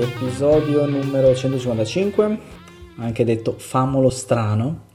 Episodio 0.00 0.86
numero 0.86 1.34
155, 1.34 2.38
anche 2.96 3.22
detto 3.22 3.56
famolo 3.58 4.08
strano, 4.08 4.86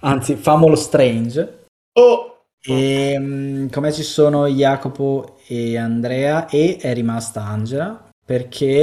anzi 0.00 0.34
famolo 0.34 0.74
strange. 0.74 1.66
Oh! 1.92 2.46
E 2.60 3.16
mm, 3.16 3.68
come 3.68 3.92
ci 3.92 4.02
sono 4.02 4.48
Jacopo 4.48 5.36
e 5.46 5.78
Andrea 5.78 6.48
e 6.48 6.78
è 6.80 6.92
rimasta 6.94 7.44
Angela 7.44 8.08
perché 8.26 8.82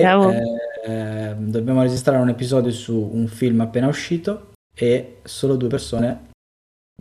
eh, 0.86 1.36
dobbiamo 1.38 1.82
registrare 1.82 2.22
un 2.22 2.30
episodio 2.30 2.72
su 2.72 2.98
un 2.98 3.28
film 3.28 3.60
appena 3.60 3.88
uscito 3.88 4.54
e 4.74 5.18
solo 5.26 5.58
due 5.58 5.68
persone 5.68 6.30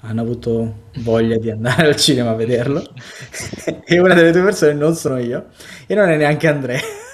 hanno 0.03 0.21
avuto 0.21 0.91
voglia 0.97 1.39
di 1.39 1.51
andare 1.51 1.87
al 1.87 1.97
cinema 1.97 2.31
a 2.31 2.35
vederlo 2.35 2.83
e 3.87 3.99
una 4.01 4.15
delle 4.15 4.33
due 4.33 4.43
persone 4.43 4.73
non 4.73 4.97
sono 4.97 5.19
io 5.19 5.51
e 5.87 5.95
non 5.95 6.09
è 6.09 6.17
neanche 6.17 6.49
Andrea. 6.49 7.05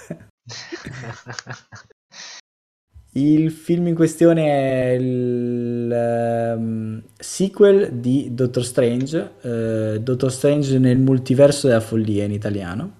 Il 3.14 3.50
film 3.50 3.89
in 3.89 3.95
questione 3.95 4.47
è 4.47 4.92
il 4.92 5.92
ehm, 5.92 7.03
sequel 7.19 7.92
di 7.92 8.33
Doctor 8.33 8.64
Strange, 8.64 9.34
eh, 9.42 10.00
Doctor 10.00 10.33
Strange 10.33 10.78
nel 10.78 10.98
multiverso 10.98 11.67
della 11.67 11.80
follia 11.80 12.25
in 12.25 12.33
italiano, 12.33 12.95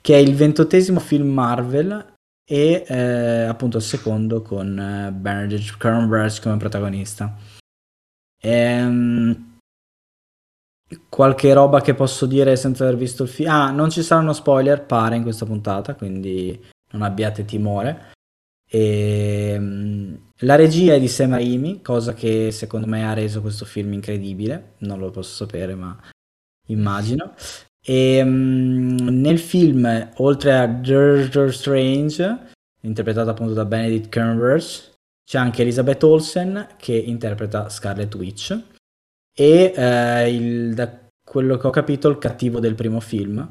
che 0.00 0.14
è 0.14 0.18
il 0.18 0.34
ventottesimo 0.34 1.00
film 1.00 1.28
Marvel 1.28 2.14
e 2.50 2.82
eh, 2.88 3.42
appunto 3.42 3.76
il 3.76 3.82
secondo 3.82 4.40
con 4.40 4.78
eh, 4.78 5.12
Benedict 5.12 5.76
Cumberbatch 5.76 6.40
come 6.40 6.56
protagonista. 6.56 7.36
Ehm, 8.40 9.58
qualche 11.10 11.52
roba 11.52 11.82
che 11.82 11.92
posso 11.92 12.24
dire 12.24 12.56
senza 12.56 12.84
aver 12.84 12.96
visto 12.96 13.24
il 13.24 13.28
film? 13.28 13.50
Ah, 13.50 13.70
non 13.70 13.90
ci 13.90 14.02
saranno 14.02 14.32
spoiler, 14.32 14.86
pare, 14.86 15.16
in 15.16 15.22
questa 15.22 15.44
puntata, 15.44 15.94
quindi 15.94 16.58
non 16.92 17.02
abbiate 17.02 17.44
timore. 17.44 18.12
E, 18.70 19.56
mm, 19.58 20.14
la 20.40 20.54
regia 20.56 20.94
è 20.94 21.00
di 21.00 21.08
Sam 21.08 21.32
Raimi, 21.32 21.80
cosa 21.82 22.12
che 22.14 22.50
secondo 22.50 22.86
me 22.86 23.04
ha 23.06 23.14
reso 23.14 23.40
questo 23.40 23.64
film 23.64 23.92
incredibile. 23.92 24.74
Non 24.78 24.98
lo 24.98 25.10
posso 25.10 25.44
sapere, 25.44 25.74
ma 25.74 25.96
immagino. 26.66 27.34
E 27.82 28.22
mm, 28.24 28.96
nel 29.20 29.38
film, 29.38 30.10
oltre 30.16 30.56
a 30.56 30.66
Doctor 30.66 31.52
Strange, 31.52 32.46
interpretato 32.82 33.30
appunto 33.30 33.52
da 33.54 33.64
Benedict 33.64 34.12
Cumberbatch, 34.12 34.92
c'è 35.24 35.38
anche 35.38 35.62
Elizabeth 35.62 36.02
Olsen 36.04 36.68
che 36.78 36.94
interpreta 36.94 37.68
Scarlet 37.68 38.14
Witch 38.14 38.58
e 39.34 39.72
eh, 39.76 40.34
il- 40.34 40.74
da 40.74 41.06
quello 41.22 41.56
che 41.58 41.66
ho 41.66 41.70
capito 41.70 42.08
il 42.08 42.18
cattivo 42.18 42.60
del 42.60 42.74
primo 42.74 43.00
film. 43.00 43.46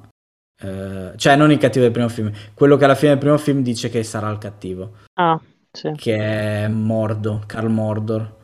Eh, 0.60 1.14
cioè 1.16 1.36
non 1.36 1.52
il 1.52 1.58
cattivo 1.60 1.84
del 1.84 1.94
primo 1.94 2.10
film, 2.10 2.32
quello 2.54 2.78
che 2.78 2.86
alla 2.86 2.96
fine 2.96 3.12
del 3.12 3.20
primo 3.20 3.38
film 3.38 3.62
dice 3.62 3.90
che 3.90 4.02
sarà 4.04 4.30
il 4.32 4.40
cattivo 4.40 4.96
Ah, 5.14 5.40
sì, 5.72 5.92
che 5.96 6.16
è 6.64 6.68
Mordo, 6.68 7.44
Carl 7.46 7.70
Mordor. 7.70 8.42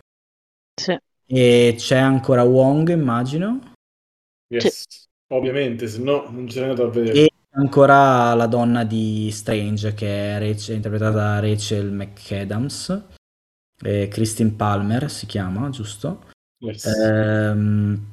sì. 0.80 0.96
E 1.26 1.74
c'è 1.78 1.98
ancora 1.98 2.44
Wong, 2.44 2.90
immagino. 2.90 3.74
Yes. 4.54 4.84
Ovviamente, 5.34 5.88
se 5.88 6.00
no 6.00 6.30
non 6.30 6.48
ce 6.48 6.60
n'è 6.60 6.68
andato 6.68 6.84
a 6.88 6.92
vedere. 6.92 7.20
E 7.24 7.30
ancora 7.52 8.34
la 8.36 8.46
donna 8.46 8.84
di 8.84 9.32
Strange, 9.32 9.94
che 9.96 10.36
è 10.36 10.40
Rach- 10.40 10.70
interpretata 10.70 11.16
da 11.16 11.40
Rachel 11.40 11.92
McAdams. 11.92 13.06
E 13.82 14.08
Christine 14.10 14.52
Palmer 14.52 15.10
si 15.10 15.26
chiama, 15.26 15.70
giusto? 15.70 16.26
Yes. 16.60 16.86
Ehm, 16.86 18.13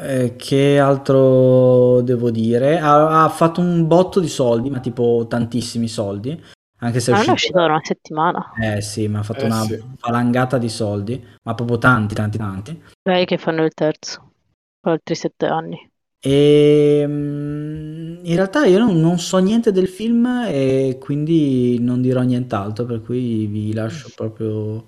eh, 0.00 0.36
che 0.36 0.78
altro 0.78 2.00
devo 2.02 2.30
dire? 2.30 2.78
Ha, 2.78 3.24
ha 3.24 3.28
fatto 3.28 3.60
un 3.60 3.86
botto 3.86 4.20
di 4.20 4.28
soldi, 4.28 4.70
ma 4.70 4.80
tipo 4.80 5.26
tantissimi 5.28 5.88
soldi. 5.88 6.40
Anche 6.82 7.00
se 7.00 7.12
è 7.12 7.14
Ma 7.14 7.20
non 7.20 7.28
è 7.28 7.32
uscito 7.32 7.32
uscito 7.32 7.58
da 7.58 7.64
una 7.66 7.80
settimana. 7.82 8.50
Eh 8.60 8.80
sì, 8.80 9.06
ma 9.08 9.18
ha 9.20 9.22
fatto 9.22 9.44
Eh 9.44 9.48
una 9.48 9.62
sì. 9.62 9.78
valangata 10.00 10.58
di 10.58 10.68
soldi, 10.68 11.24
ma 11.42 11.54
proprio 11.54 11.78
tanti, 11.78 12.14
tanti, 12.14 12.38
tanti. 12.38 12.82
Lei 13.02 13.24
che 13.26 13.38
fanno 13.38 13.64
il 13.64 13.72
terzo, 13.74 14.32
per 14.80 14.92
altri 14.92 15.14
sette 15.14 15.46
anni. 15.46 15.90
E 16.22 17.04
mm, 17.06 18.24
in 18.24 18.34
realtà 18.34 18.66
io 18.66 18.78
non, 18.78 18.98
non 19.00 19.18
so 19.18 19.38
niente 19.38 19.72
del 19.72 19.88
film 19.88 20.26
e 20.46 20.98
quindi 21.00 21.78
non 21.80 22.02
dirò 22.02 22.22
nient'altro, 22.22 22.84
per 22.84 23.00
cui 23.02 23.46
vi 23.46 23.72
lascio 23.72 24.10
proprio 24.14 24.86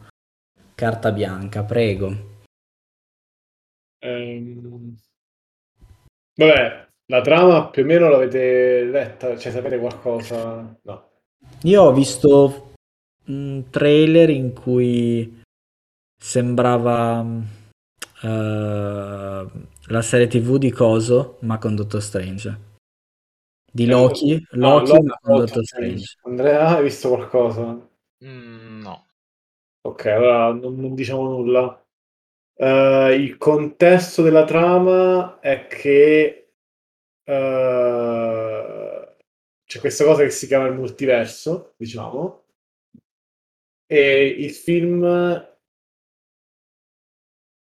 carta 0.75 1.13
bianca, 1.13 1.63
prego. 1.63 2.31
Ehm, 4.01 4.97
Vabbè, 6.35 6.89
la 7.07 7.21
trama 7.21 7.69
più 7.69 7.83
o 7.83 7.87
meno 7.87 8.09
l'avete 8.09 8.85
letta, 8.85 9.37
cioè 9.37 9.53
sapete 9.53 9.79
qualcosa? 9.79 10.79
No. 10.83 11.11
Io 11.63 11.83
ho 11.83 11.93
visto 11.93 12.73
un 13.27 13.65
trailer 13.71 14.31
in 14.31 14.53
cui 14.53 15.43
sembrava 16.17 17.25
eh, 18.23 19.47
la 19.87 20.03
serie 20.03 20.27
TV 20.27 20.57
di 20.57 20.71
Coso, 20.71 21.39
ma 21.41 21.59
con 21.59 21.75
Doctor 21.75 22.03
Strange. 22.03 22.71
Di 23.71 23.87
Loki, 23.87 24.47
No, 24.53 24.79
Loki, 24.79 24.93
Loki, 24.93 25.07
ma 25.07 25.19
con 25.21 25.39
Doctor 25.39 25.65
Strange. 25.65 26.17
Andrea, 26.23 26.77
hai 26.77 26.83
visto 26.83 27.09
qualcosa? 27.09 27.89
Mm, 28.25 28.81
no. 28.81 29.07
Ok, 29.83 30.07
allora 30.07 30.53
non, 30.53 30.77
non 30.77 30.95
diciamo 30.95 31.29
nulla. 31.29 31.82
Eh, 32.55 33.15
il 33.19 33.37
contesto 33.39 34.23
della 34.23 34.45
trama 34.45 35.39
è 35.41 35.67
che 35.67 36.53
eh, 37.25 39.15
c'è 39.65 39.81
questa 39.81 40.05
cosa 40.05 40.23
che 40.23 40.31
si 40.31 40.47
chiama 40.47 40.67
il 40.67 40.75
multiverso, 40.75 41.75
diciamo, 41.77 42.45
e 43.87 44.27
il 44.27 44.51
film 44.51 45.05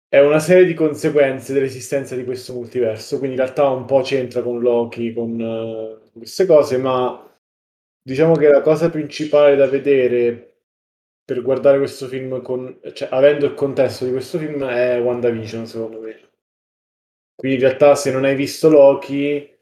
è 0.09 0.21
una 0.21 0.39
serie 0.39 0.65
di 0.65 0.75
conseguenze 0.75 1.53
dell'esistenza 1.53 2.15
di 2.17 2.25
questo 2.25 2.53
multiverso, 2.55 3.19
quindi 3.19 3.37
in 3.37 3.43
realtà 3.43 3.69
un 3.69 3.85
po' 3.85 4.01
c'entra 4.03 4.43
con 4.43 4.61
Loki, 4.61 5.13
con 5.13 5.41
eh, 5.41 6.11
queste 6.13 6.47
cose, 6.47 6.79
ma 6.79 7.23
diciamo 8.03 8.35
che 8.37 8.49
la 8.49 8.61
cosa 8.63 8.89
principale 8.91 9.57
da 9.57 9.67
vedere 9.67 10.56
per 11.27 11.43
guardare 11.43 11.79
questo 11.79 12.07
film 12.07 12.41
con, 12.41 12.81
cioè, 12.93 13.09
avendo 13.11 13.47
il 13.47 13.55
contesto 13.55 14.05
di 14.05 14.13
questo 14.13 14.39
film 14.39 14.65
è 14.65 15.01
WandaVision, 15.01 15.67
secondo 15.67 16.01
me. 16.01 16.21
Quindi 17.35 17.59
in 17.59 17.65
realtà 17.65 17.97
se 17.97 18.13
non 18.13 18.25
hai 18.25 18.37
visto 18.37 18.71
Loki, 18.71 19.59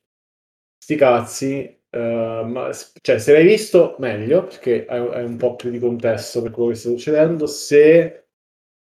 sti 0.77 0.95
cazzi, 0.97 1.83
eh, 1.89 2.43
ma, 2.47 2.71
cioè 3.01 3.19
se 3.19 3.33
l'hai 3.33 3.47
visto 3.47 3.97
meglio, 3.99 4.45
perché 4.45 4.85
hai, 4.87 4.99
hai 5.15 5.25
un 5.25 5.39
po' 5.39 5.57
più 5.57 5.71
di 5.71 5.79
contesto 5.79 6.43
per 6.43 6.51
quello 6.51 6.69
che 6.69 6.75
sta 6.77 6.91
succedendo, 6.91 7.47
se 7.47 8.27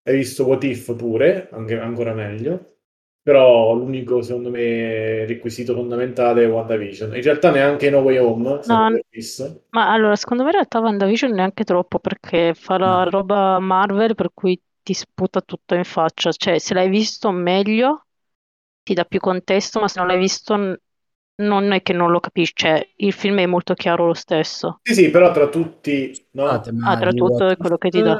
hai 0.03 0.15
visto 0.15 0.45
What 0.45 0.63
If 0.63 0.95
pure, 0.95 1.49
anche, 1.51 1.77
ancora 1.77 2.13
meglio, 2.13 2.77
però 3.21 3.73
l'unico 3.73 4.21
secondo 4.21 4.49
me 4.49 5.25
requisito 5.25 5.73
fondamentale 5.75 6.43
è 6.43 6.49
WandaVision. 6.49 7.15
In 7.15 7.21
realtà 7.21 7.51
neanche 7.51 7.89
No 7.89 7.99
Way 7.99 8.17
Home, 8.17 8.59
No. 8.65 8.89
Ma 9.73 9.91
allora, 9.91 10.15
secondo 10.17 10.43
me 10.43 10.49
in 10.49 10.55
realtà 10.55 10.79
WandaVision 10.79 11.31
neanche 11.31 11.63
troppo, 11.63 11.99
perché 11.99 12.53
fa 12.53 12.77
la 12.77 13.03
No. 13.03 13.09
roba 13.09 13.59
Marvel 13.59 14.15
per 14.15 14.31
cui 14.33 14.61
ti 14.83 14.93
sputa 14.93 15.41
tutto 15.41 15.75
in 15.75 15.83
faccia. 15.85 16.31
Cioè, 16.31 16.57
se 16.59 16.73
l'hai 16.73 16.89
visto 16.89 17.31
meglio, 17.31 18.05
ti 18.83 18.93
dà 18.93 19.05
più 19.05 19.19
contesto, 19.19 19.79
ma 19.79 19.87
se 19.87 19.99
non 19.99 20.07
l'hai 20.09 20.19
visto 20.19 20.55
non 21.35 21.71
è 21.71 21.81
che 21.81 21.93
non 21.93 22.11
lo 22.11 22.19
capisci. 22.19 22.53
Cioè, 22.55 22.93
il 22.97 23.13
film 23.13 23.39
è 23.39 23.45
molto 23.45 23.73
chiaro 23.73 24.05
lo 24.07 24.13
stesso. 24.13 24.81
Sì, 24.83 24.93
sì, 24.93 25.09
però 25.09 25.31
tra 25.31 25.47
tutti, 25.49 26.11
no? 26.31 26.43
Ma 26.43 26.59
Ah, 26.83 26.97
tra 26.97 27.13
tutto 27.13 27.47
è 27.47 27.55
quello 27.57 27.77
che 27.77 27.89
ti 27.89 28.01
dà. 28.01 28.19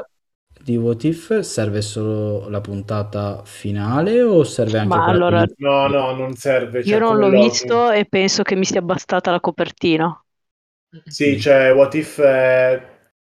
Di 0.63 0.77
What 0.77 1.03
If 1.03 1.39
serve 1.41 1.81
solo 1.81 2.47
la 2.49 2.61
puntata 2.61 3.43
finale 3.45 4.21
o 4.21 4.43
serve 4.43 4.77
anche 4.79 4.99
Ma 4.99 5.05
allora, 5.07 5.45
con- 5.45 5.53
No, 5.57 5.87
no, 5.87 6.13
non 6.15 6.35
serve. 6.35 6.83
cioè, 6.83 6.93
io 6.93 6.99
non 6.99 7.17
l'ho 7.17 7.29
Loki. 7.29 7.39
visto 7.41 7.89
e 7.91 8.05
penso 8.05 8.43
che 8.43 8.55
mi 8.55 8.65
sia 8.65 8.81
bastata 8.81 9.31
la 9.31 9.39
copertina. 9.39 10.23
Sì, 11.05 11.39
cioè, 11.39 11.73
What 11.73 11.93
If 11.95 12.19
è... 12.21 12.89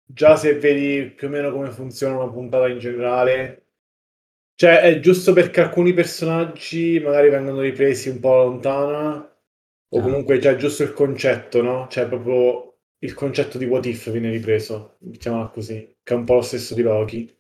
Già 0.07 0.36
se 0.36 0.60
vedi 0.60 1.10
più 1.12 1.27
o 1.27 1.30
meno 1.31 1.51
come 1.51 1.72
funziona 1.72 2.16
una 2.22 2.31
puntata 2.31 2.68
in 2.68 2.77
generale, 2.77 3.69
cioè 4.56 4.81
è 4.81 5.00
giusto 5.00 5.33
perché 5.33 5.62
alcuni 5.62 5.94
personaggi 5.94 7.00
magari 7.00 7.30
vengono 7.30 7.62
ripresi 7.62 8.10
un 8.10 8.19
po' 8.19 8.44
lontana, 8.44 9.36
o 9.89 10.00
Ah. 10.00 10.01
comunque 10.01 10.38
già 10.39 10.56
giusto 10.56 10.83
il 10.83 10.94
concetto, 10.94 11.62
no? 11.63 11.88
Cioè 11.89 12.07
proprio 12.07 12.77
il 13.00 13.13
concetto 13.16 13.57
di 13.57 13.66
What 13.66 13.88
If 13.88 14.12
viene 14.12 14.30
ripreso, 14.30 14.98
diciamola 15.00 15.48
così, 15.50 15.95
che 16.06 16.13
è 16.13 16.18
un 16.18 16.24
po' 16.24 16.36
lo 16.36 16.42
stesso 16.44 16.75
di 16.75 16.84
Loki. 16.84 17.36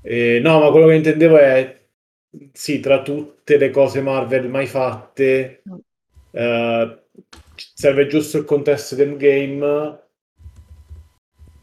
E, 0.00 0.38
no, 0.40 0.60
ma 0.60 0.70
quello 0.70 0.86
che 0.86 0.94
intendevo 0.94 1.36
è, 1.36 1.80
sì, 2.52 2.78
tra 2.78 3.02
tutte 3.02 3.56
le 3.56 3.70
cose 3.70 4.00
Marvel 4.00 4.48
mai 4.48 4.66
fatte, 4.66 5.62
eh, 6.30 6.98
serve 7.74 8.06
giusto 8.06 8.38
il 8.38 8.44
contesto 8.44 8.94
del 8.94 9.16
game 9.16 9.98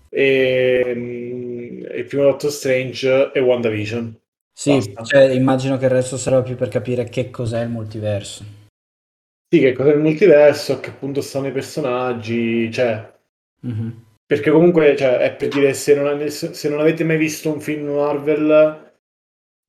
e 0.10 0.94
mm, 0.94 1.84
il 1.96 2.06
primo 2.06 2.24
Doctor 2.24 2.52
Strange 2.52 3.32
e 3.32 3.40
WandaVision. 3.40 4.20
Sì, 4.52 4.94
cioè, 5.06 5.30
immagino 5.30 5.78
che 5.78 5.86
il 5.86 5.92
resto 5.92 6.18
serva 6.18 6.42
più 6.42 6.56
per 6.56 6.68
capire 6.68 7.06
che 7.06 7.30
cos'è 7.30 7.62
il 7.62 7.70
multiverso. 7.70 8.44
Sì, 9.48 9.60
che 9.60 9.72
cos'è 9.72 9.94
il 9.94 10.00
multiverso, 10.00 10.74
a 10.74 10.80
che 10.82 10.92
punto 10.92 11.22
stanno 11.22 11.48
i 11.48 11.54
personaggi, 11.54 12.70
cioè... 12.70 13.10
Mm-hmm. 13.66 13.90
Perché 14.32 14.50
comunque, 14.50 14.96
cioè, 14.96 15.18
è 15.18 15.36
per 15.36 15.50
dire, 15.50 15.74
se 15.74 15.94
non, 15.94 16.30
se 16.30 16.70
non 16.70 16.80
avete 16.80 17.04
mai 17.04 17.18
visto 17.18 17.52
un 17.52 17.60
film 17.60 17.90
Marvel, 17.90 18.94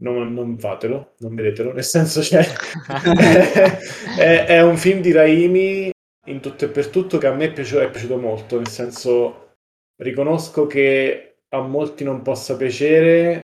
non, 0.05 0.33
non 0.33 0.57
fatelo, 0.57 1.15
non 1.19 1.35
vedetelo, 1.35 1.73
nel 1.73 1.83
senso, 1.83 2.23
cioè, 2.23 2.47
è, 4.17 4.45
è, 4.47 4.63
un 4.63 4.77
film 4.77 5.01
di 5.01 5.11
Raimi 5.11 5.91
in 6.27 6.39
tutto 6.41 6.67
e 6.67 6.69
per 6.69 6.87
tutto 6.91 7.19
che 7.19 7.27
a 7.27 7.35
me 7.35 7.47
è 7.47 7.53
piaciuto, 7.53 7.81
è 7.81 7.91
piaciuto 7.91 8.19
molto, 8.19 8.57
nel 8.59 8.69
senso, 8.69 9.57
riconosco 10.01 10.69
che 10.69 11.39
a 11.49 11.61
molti 11.61 12.05
non 12.05 12.23
possa 12.23 12.55
piacere, 12.55 13.41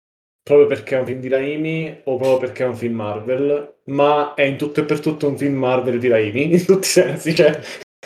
proprio 0.44 0.68
perché 0.68 0.98
è 0.98 1.00
un 1.00 1.06
film 1.06 1.22
di 1.22 1.30
Raimi 1.30 2.02
o 2.04 2.18
proprio 2.18 2.40
perché 2.40 2.66
è 2.66 2.68
un 2.68 2.76
film 2.76 2.96
Marvel, 2.96 3.76
ma 3.86 4.34
è 4.34 4.42
in 4.42 4.58
tutto 4.58 4.82
e 4.82 4.84
per 4.84 5.00
tutto 5.00 5.30
un 5.30 5.38
film 5.38 5.56
Marvel 5.56 5.98
di 5.98 6.10
Raimi, 6.10 6.52
in 6.56 6.66
tutti 6.66 6.88
i 6.88 6.90
sensi, 6.90 7.34
cioè 7.34 7.58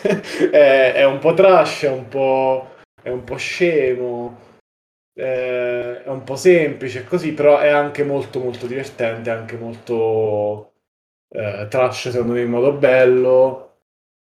è, 0.52 0.92
è, 0.94 1.04
un 1.04 1.18
po' 1.18 1.34
trash, 1.34 1.82
è 1.82 1.90
un 1.90 2.06
po', 2.06 2.69
è 3.02 3.10
un 3.10 3.24
po 3.24 3.36
scemo, 3.36 4.38
è, 5.12 6.02
è 6.04 6.08
un 6.08 6.24
po' 6.24 6.36
semplice, 6.36 7.04
così, 7.04 7.32
però 7.32 7.58
è 7.58 7.68
anche 7.68 8.04
molto 8.04 8.40
molto 8.40 8.66
divertente, 8.66 9.30
anche 9.30 9.56
molto 9.56 10.72
eh, 11.28 11.66
trash 11.68 12.10
secondo 12.10 12.34
me 12.34 12.42
in 12.42 12.50
modo 12.50 12.72
bello, 12.72 13.66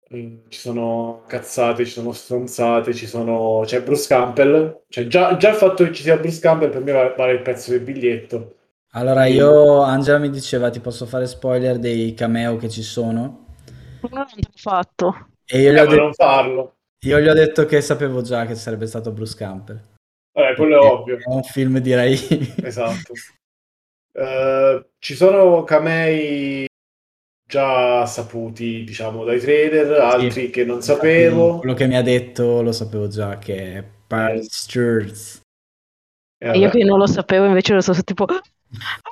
ci 0.07 0.59
sono 0.59 1.23
cazzate, 1.27 1.85
ci 1.85 1.91
sono 1.91 2.11
stronzate, 2.11 2.93
ci 2.93 3.07
sono... 3.07 3.63
c'è 3.65 3.81
Bruce 3.81 4.07
Campbell, 4.07 4.83
cioè 4.89 5.07
già, 5.07 5.35
già 5.37 5.49
il 5.49 5.55
fatto 5.55 5.83
che 5.83 5.91
ci 5.91 6.03
sia 6.03 6.17
Bruce 6.17 6.39
Campbell 6.39 6.69
per 6.69 6.81
me 6.81 7.13
vale 7.15 7.31
il 7.33 7.41
prezzo 7.41 7.71
del 7.71 7.81
biglietto. 7.81 8.55
Allora 8.95 9.25
io, 9.25 9.81
Angela 9.81 10.19
mi 10.19 10.29
diceva 10.29 10.69
ti 10.69 10.79
posso 10.79 11.07
fare 11.07 11.25
spoiler 11.25 11.79
dei 11.79 12.13
cameo 12.13 12.57
che 12.57 12.69
ci 12.69 12.83
sono. 12.83 13.45
Non 14.01 14.11
l'ho 14.11 14.25
fatto. 14.53 15.29
E 15.45 15.61
io 15.61 15.71
gli, 15.71 15.77
ho 15.79 15.87
detto, 15.87 16.13
farlo. 16.13 16.75
Io 17.03 17.19
gli 17.19 17.27
ho 17.27 17.33
detto 17.33 17.65
che 17.65 17.81
sapevo 17.81 18.21
già 18.21 18.45
che 18.45 18.55
sarebbe 18.55 18.87
stato 18.87 19.11
Bruce 19.11 19.35
Campbell. 19.35 19.79
Vabbè, 20.33 20.55
quello 20.55 20.81
è 20.81 20.85
ovvio. 20.85 21.17
È 21.17 21.23
un 21.27 21.43
film 21.43 21.77
direi. 21.79 22.17
Esatto. 22.63 23.13
Uh, 24.13 24.85
ci 24.99 25.15
sono 25.15 25.63
camei 25.63 26.67
già 27.47 28.05
saputi, 28.05 28.83
diciamo, 28.83 29.23
dai 29.23 29.39
trader, 29.39 29.99
altri 29.99 30.31
sì. 30.45 30.49
che 30.49 30.65
non 30.65 30.81
sapevo. 30.81 31.59
Quello 31.59 31.73
che 31.75 31.87
mi 31.87 31.95
ha 31.95 32.01
detto 32.01 32.61
lo 32.61 32.71
sapevo 32.71 33.07
già, 33.07 33.37
che 33.37 33.77
è 33.77 33.83
Paris 34.07 34.49
Sturz. 34.51 35.41
Eh, 36.39 36.57
io 36.57 36.69
che 36.69 36.83
non 36.83 36.97
lo 36.99 37.07
sapevo, 37.07 37.45
invece 37.45 37.73
lo 37.73 37.81
so 37.81 37.93
tipo... 38.03 38.25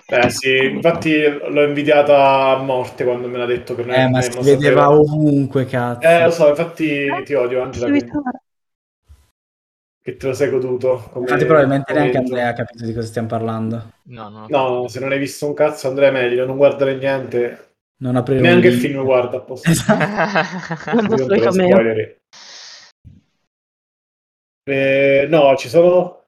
Eh 0.08 0.30
sì, 0.30 0.66
infatti 0.66 1.22
l'ho 1.22 1.64
invidiata 1.64 2.50
a 2.50 2.58
morte 2.58 3.04
quando 3.04 3.28
me 3.28 3.38
l'ha 3.38 3.46
detto 3.46 3.76
che 3.76 3.84
non 3.84 3.96
Eh, 3.96 4.10
ma 4.10 4.22
si 4.22 4.40
vedeva 4.42 4.90
ovunque, 4.90 5.66
cazzo. 5.66 6.08
Eh, 6.08 6.24
lo 6.26 6.32
so, 6.32 6.50
infatti 6.50 7.08
ti 7.24 7.34
odio, 7.34 7.62
Angela. 7.62 7.90
Che... 7.92 8.10
che 10.02 10.18
te 10.18 10.28
lo 10.28 10.34
sei 10.34 10.50
goduto. 10.50 11.08
Come... 11.12 11.26
Infatti 11.26 11.46
probabilmente 11.46 11.94
neanche 11.94 12.18
Andrea 12.18 12.50
ha 12.50 12.54
capito 12.54 12.84
di 12.86 12.94
cosa 12.94 13.08
stiamo 13.08 13.28
parlando. 13.28 13.92
No, 14.04 14.30
no. 14.30 14.46
No, 14.50 14.88
se 14.88 15.00
non 15.00 15.12
hai 15.12 15.20
visto 15.20 15.46
un 15.46 15.54
cazzo 15.54 15.88
Andrea 15.88 16.10
è 16.10 16.12
meglio, 16.12 16.46
non 16.46 16.58
guardare 16.58 16.96
niente. 16.96 17.70
Non 18.02 18.16
aprire 18.16 18.42
Neanche 18.42 18.68
il 18.68 18.80
film 18.80 19.04
guarda 19.04 19.38
apposta. 19.38 19.70
Esatto. 19.70 21.34
eh, 24.64 25.28
no, 25.30 25.56
ci 25.56 25.70
sono 25.70 26.26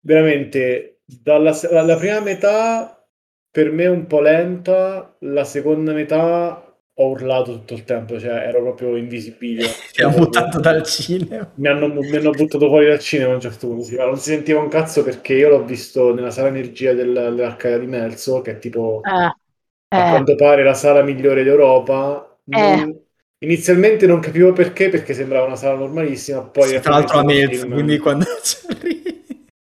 veramente 0.00 0.95
dalla, 1.06 1.56
dalla 1.70 1.96
prima 1.96 2.20
metà 2.20 3.06
per 3.50 3.72
me 3.72 3.86
un 3.86 4.06
po' 4.06 4.20
lenta, 4.20 5.16
la 5.20 5.44
seconda 5.44 5.92
metà 5.92 6.62
ho 6.98 7.08
urlato 7.08 7.52
tutto 7.52 7.74
il 7.74 7.84
tempo, 7.84 8.18
cioè 8.18 8.32
ero 8.32 8.62
proprio 8.62 8.96
invisibile. 8.96 9.66
Ti 9.92 10.02
hanno 10.02 10.16
buttato 10.16 10.60
dal 10.60 10.82
cinema. 10.82 11.50
Mi 11.54 11.68
hanno, 11.68 11.88
mi 11.88 12.16
hanno, 12.16 12.30
buttato 12.30 12.68
fuori 12.68 12.86
dal 12.86 12.98
cinema 12.98 13.32
a 13.32 13.34
un 13.36 13.40
certo 13.40 13.68
punto. 13.68 13.84
Sì, 13.84 13.96
ma 13.96 14.04
non 14.04 14.18
si 14.18 14.30
sentiva 14.30 14.60
un 14.60 14.68
cazzo 14.68 15.02
perché 15.02 15.34
io 15.34 15.48
l'ho 15.48 15.64
visto 15.64 16.12
nella 16.12 16.30
sala 16.30 16.48
energia 16.48 16.92
del, 16.92 17.12
dell'Arcadia 17.12 17.78
di 17.78 17.86
Melzo, 17.86 18.42
che 18.42 18.52
è 18.52 18.58
tipo 18.58 19.00
ah. 19.02 19.34
A 19.88 20.06
eh. 20.06 20.10
quanto 20.10 20.34
pare 20.34 20.64
la 20.64 20.74
sala 20.74 21.02
migliore 21.02 21.44
d'Europa. 21.44 22.38
Non... 22.44 22.60
Eh. 22.60 23.00
Inizialmente 23.38 24.06
non 24.06 24.18
capivo 24.18 24.52
perché, 24.52 24.88
perché 24.88 25.14
sembrava 25.14 25.46
una 25.46 25.56
sala 25.56 25.78
normalissima. 25.78 26.40
Poi 26.42 26.68
sì, 26.68 26.80
tra 26.80 26.92
l'altro 26.92 27.18
a 27.18 27.24
Melzo, 27.24 27.68
quindi 27.68 27.98
quando 27.98 28.24
ci 28.42 28.56
arrivi. 28.68 28.95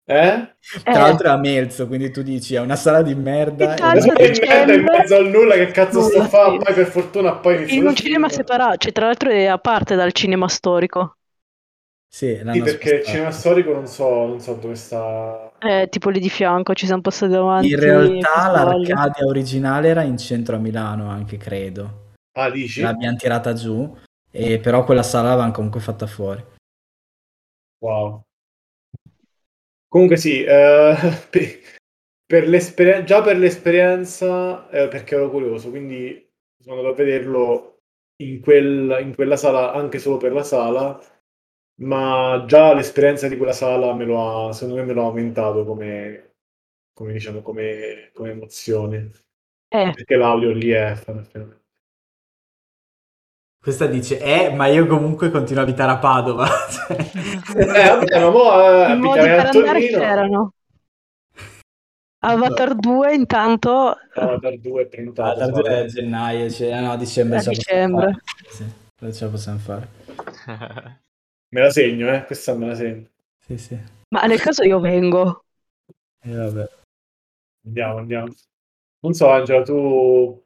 Eh? 0.09 0.55
Tra 0.85 0.93
eh. 0.93 0.99
l'altro 0.99 1.27
è 1.27 1.31
a 1.33 1.37
Melzo, 1.37 1.89
quindi 1.89 2.13
tu 2.13 2.23
dici 2.23 2.55
è 2.55 2.61
una 2.61 2.77
sala 2.77 3.03
di 3.03 3.15
merda. 3.17 3.75
E 3.75 4.31
di 4.31 4.41
merda 4.47 4.73
in 4.73 4.85
mezzo 4.85 5.17
al 5.17 5.27
nulla, 5.27 5.55
che 5.55 5.67
cazzo 5.73 5.99
nulla, 5.99 6.09
sto 6.11 6.21
a 6.21 6.29
fare? 6.29 6.59
Poi 6.59 6.75
per 6.75 6.87
fortuna 6.87 7.33
poi 7.35 7.75
In 7.75 7.87
un 7.87 7.95
cinema 7.97 8.29
separato, 8.29 8.77
cioè 8.77 8.93
tra 8.93 9.07
l'altro 9.07 9.31
è 9.31 9.47
a 9.47 9.59
parte 9.59 9.97
dal 9.97 10.13
cinema 10.13 10.47
storico. 10.47 11.17
Sì, 12.09 12.41
sì 12.41 12.63
perché 12.63 12.95
il 12.95 13.05
cinema 13.05 13.33
storico 13.33 13.73
non 13.73 13.89
so, 13.89 14.27
non 14.27 14.41
so 14.41 14.55
dove 14.55 14.77
sta. 14.77 15.51
Eh, 15.59 15.89
tipo 15.91 16.11
lì 16.11 16.21
di 16.21 16.31
fianco, 16.31 16.73
ci 16.75 16.87
siamo 16.87 17.03
passati 17.03 17.33
davanti. 17.33 17.69
In 17.69 17.81
realtà 17.81 18.49
l'Arcadia 18.53 19.27
originale 19.27 19.89
era 19.89 20.03
in 20.03 20.17
centro 20.19 20.55
a 20.55 20.59
Milano 20.61 21.11
anche, 21.11 21.37
credo. 21.37 22.13
Ah, 22.39 22.49
dici? 22.49 22.81
L'abbiamo 22.81 23.17
tirata 23.17 23.55
giù, 23.55 23.93
e 24.31 24.61
però 24.61 24.85
quella 24.85 25.03
sala 25.03 25.31
l'avevano 25.31 25.53
comunque 25.53 25.81
fatta 25.81 26.07
fuori. 26.07 26.45
Wow. 27.81 28.26
Comunque 29.89 30.17
sì, 30.17 30.43
eh, 30.43 30.95
per, 32.27 32.73
per 32.75 33.05
già 33.05 33.23
per 33.23 33.37
l'esperienza, 33.37 34.69
eh, 34.71 34.89
perché 34.89 35.15
ero 35.15 35.31
curioso, 35.31 35.71
quindi 35.71 36.29
sono 36.59 36.77
andato 36.77 36.95
a 36.95 36.97
vederlo 36.97 37.79
in, 38.23 38.41
quel, 38.41 38.99
in 39.01 39.15
quella 39.15 39.37
sala, 39.37 39.73
anche 39.73 39.99
solo 39.99 40.17
per 40.17 40.33
la 40.33 40.43
sala, 40.43 41.01
ma 41.83 42.45
già 42.47 42.75
l'esperienza 42.75 43.29
di 43.29 43.37
quella 43.37 43.53
sala 43.53 43.95
me 43.95 44.05
lo 44.05 44.49
ha, 44.49 44.53
secondo 44.53 44.81
me 44.81 44.87
me 44.87 44.95
l'ha 44.95 45.03
aumentato 45.03 45.65
come, 45.65 46.35
come 46.93 47.13
diciamo, 47.13 47.43
come, 47.43 48.11
come 48.15 48.31
emozione. 48.31 49.11
Eh. 49.69 49.93
Perché 49.95 50.17
l'audio 50.17 50.53
lì 50.53 50.71
è 50.71 50.95
fenomeno. 50.95 51.65
Questa 53.67 53.87
dice, 53.87 54.21
eh, 54.21 54.55
ma 54.55 54.69
io 54.69 54.87
comunque 54.87 55.29
continuo 55.29 55.65
a 55.65 55.67
abitare 55.67 55.91
a 55.91 55.99
Padova. 55.99 56.47
eh, 56.87 57.89
vabbè, 57.89 58.21
ma 58.21 58.31
mo, 58.31 58.63
eh, 58.63 58.85
abitare 58.85 59.41
a 59.41 59.51
Torino. 59.51 59.99
c'erano. 59.99 60.53
Avatar 62.21 62.77
2 62.77 63.13
intanto... 63.13 63.97
Avatar 64.15 64.57
2 64.59 64.83
è 64.83 64.87
prenotato. 64.87 65.41
Avatar 65.41 65.63
2 65.63 65.83
è 65.83 65.85
gennaio, 65.87 66.49
cioè, 66.49 66.81
no, 66.81 66.97
dicembre. 66.97 67.39
A 67.39 67.43
dicembre. 67.43 68.23
Sì, 68.49 68.65
ce 69.13 69.25
la 69.25 69.31
possiamo 69.33 69.59
fare. 69.59 69.89
Me 71.51 71.61
la 71.61 71.71
segno, 71.71 72.15
eh? 72.15 72.25
Questa 72.25 72.55
me 72.55 72.69
la 72.69 72.75
segno. 72.77 73.09
Sì, 73.45 73.59
sì. 73.59 73.77
Ma 74.11 74.27
nel 74.27 74.41
caso 74.41 74.63
io 74.63 74.79
vengo. 74.79 75.43
E 76.23 76.31
eh, 76.31 76.37
vabbè. 76.37 76.69
Andiamo, 77.67 77.97
andiamo. 77.97 78.33
Non 79.01 79.13
so, 79.13 79.29
Angela, 79.29 79.63
tu... 79.63 80.46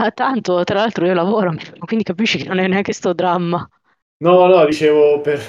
Ah, 0.00 0.12
tanto, 0.12 0.62
tra 0.62 0.78
l'altro 0.78 1.06
io 1.06 1.12
lavoro, 1.12 1.52
quindi 1.80 2.04
capisci 2.04 2.38
che 2.38 2.46
non 2.46 2.58
è 2.58 2.68
neanche 2.68 2.92
sto 2.92 3.12
dramma. 3.12 3.68
No, 4.18 4.46
no, 4.46 4.64
dicevo 4.64 5.20
per, 5.20 5.40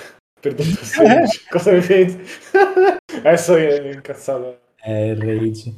per 0.41 0.55
Dottor 0.55 0.83
Strange. 0.83 1.41
Cosa 1.49 1.71
ne 1.71 1.81
pensi? 1.81 2.19
Adesso 3.23 3.55
è 3.55 3.91
incazzato. 3.91 4.59
È 4.75 4.91
il 4.91 5.21
rage. 5.21 5.73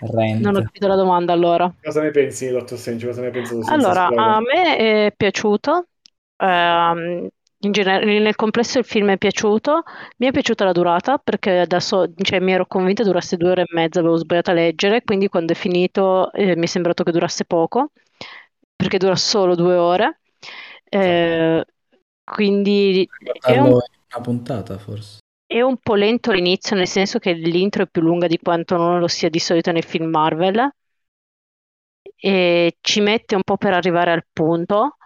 Rent. 0.00 0.42
Non 0.42 0.56
ho 0.56 0.62
capito 0.62 0.86
la 0.86 0.96
domanda 0.96 1.32
allora. 1.32 1.74
Cosa 1.82 2.02
ne 2.02 2.10
pensi 2.10 2.46
di 2.46 2.52
Dottor 2.52 2.76
Strange? 2.76 3.06
Cosa 3.06 3.22
ne 3.22 3.30
pensi 3.30 3.58
Allora, 3.68 4.08
a 4.08 4.40
me 4.40 4.76
è 4.76 5.12
piaciuto. 5.16 5.86
Uh, 6.36 7.26
in 7.62 7.72
genere, 7.72 8.20
nel 8.20 8.36
complesso 8.36 8.78
il 8.78 8.84
film 8.84 9.10
è 9.10 9.18
piaciuto, 9.18 9.82
mi 10.18 10.28
è 10.28 10.30
piaciuta 10.30 10.64
la 10.64 10.72
durata 10.72 11.18
perché 11.18 11.58
adesso 11.58 12.10
cioè, 12.16 12.40
mi 12.40 12.52
ero 12.52 12.66
convinta 12.66 13.02
durasse 13.02 13.36
due 13.36 13.50
ore 13.50 13.62
e 13.62 13.74
mezza, 13.74 14.00
avevo 14.00 14.16
sbagliato 14.16 14.50
a 14.50 14.54
leggere, 14.54 15.02
quindi 15.02 15.28
quando 15.28 15.52
è 15.52 15.56
finito 15.56 16.32
eh, 16.32 16.56
mi 16.56 16.64
è 16.64 16.66
sembrato 16.66 17.02
che 17.02 17.12
durasse 17.12 17.44
poco, 17.44 17.90
perché 18.74 18.96
dura 18.96 19.16
solo 19.16 19.54
due 19.54 19.74
ore. 19.74 20.20
Eh, 20.88 21.64
quindi 22.24 23.06
è 23.40 23.58
un, 23.58 23.72
una 23.72 24.22
puntata 24.22 24.78
forse. 24.78 25.18
È 25.46 25.60
un 25.60 25.76
po' 25.78 25.96
lento 25.96 26.30
all'inizio, 26.30 26.76
nel 26.76 26.86
senso 26.86 27.18
che 27.18 27.32
l'intro 27.32 27.82
è 27.82 27.88
più 27.88 28.00
lunga 28.00 28.26
di 28.26 28.38
quanto 28.38 28.76
non 28.76 29.00
lo 29.00 29.08
sia 29.08 29.28
di 29.28 29.40
solito 29.40 29.70
nei 29.70 29.82
film 29.82 30.08
Marvel. 30.08 30.70
E 32.22 32.76
ci 32.80 33.00
mette 33.00 33.34
un 33.34 33.42
po' 33.42 33.56
per 33.56 33.74
arrivare 33.74 34.12
al 34.12 34.24
punto 34.32 34.96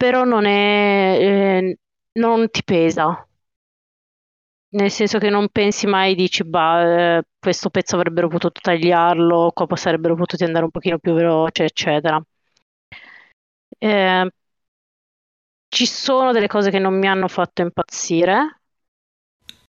però 0.00 0.24
non 0.24 0.46
è, 0.46 1.18
eh, 1.20 1.78
non 2.12 2.48
ti 2.50 2.64
pesa. 2.64 3.22
Nel 4.72 4.90
senso 4.90 5.18
che 5.18 5.28
non 5.30 5.48
pensi 5.50 5.86
mai, 5.86 6.14
dici, 6.14 6.42
bah, 6.44 7.18
eh, 7.18 7.22
questo 7.38 7.68
pezzo 7.70 7.96
avrebbero 7.96 8.28
potuto 8.28 8.60
tagliarlo, 8.62 9.50
qua 9.52 9.66
sarebbero 9.76 10.14
potuti 10.14 10.44
andare 10.44 10.64
un 10.64 10.70
pochino 10.70 10.98
più 10.98 11.12
veloce, 11.12 11.64
eccetera. 11.64 12.22
Eh, 13.80 14.30
ci 15.68 15.86
sono 15.86 16.32
delle 16.32 16.48
cose 16.48 16.70
che 16.70 16.78
non 16.78 16.98
mi 16.98 17.06
hanno 17.08 17.28
fatto 17.28 17.62
impazzire, 17.62 18.60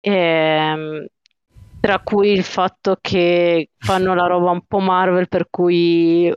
ehm, 0.01 1.07
tra 1.81 2.01
cui 2.01 2.31
il 2.33 2.45
fatto 2.45 2.99
che 3.01 3.71
fanno 3.77 4.15
la 4.15 4.27
roba 4.27 4.51
un 4.51 4.65
po' 4.67 4.79
Marvel, 4.81 5.29
per 5.29 5.49
cui 5.51 6.33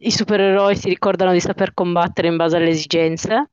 i 0.00 0.10
supereroi 0.10 0.76
si 0.76 0.88
ricordano 0.88 1.32
di 1.32 1.40
saper 1.40 1.74
combattere 1.74 2.28
in 2.28 2.36
base 2.36 2.56
alle 2.56 2.70
esigenze. 2.70 3.50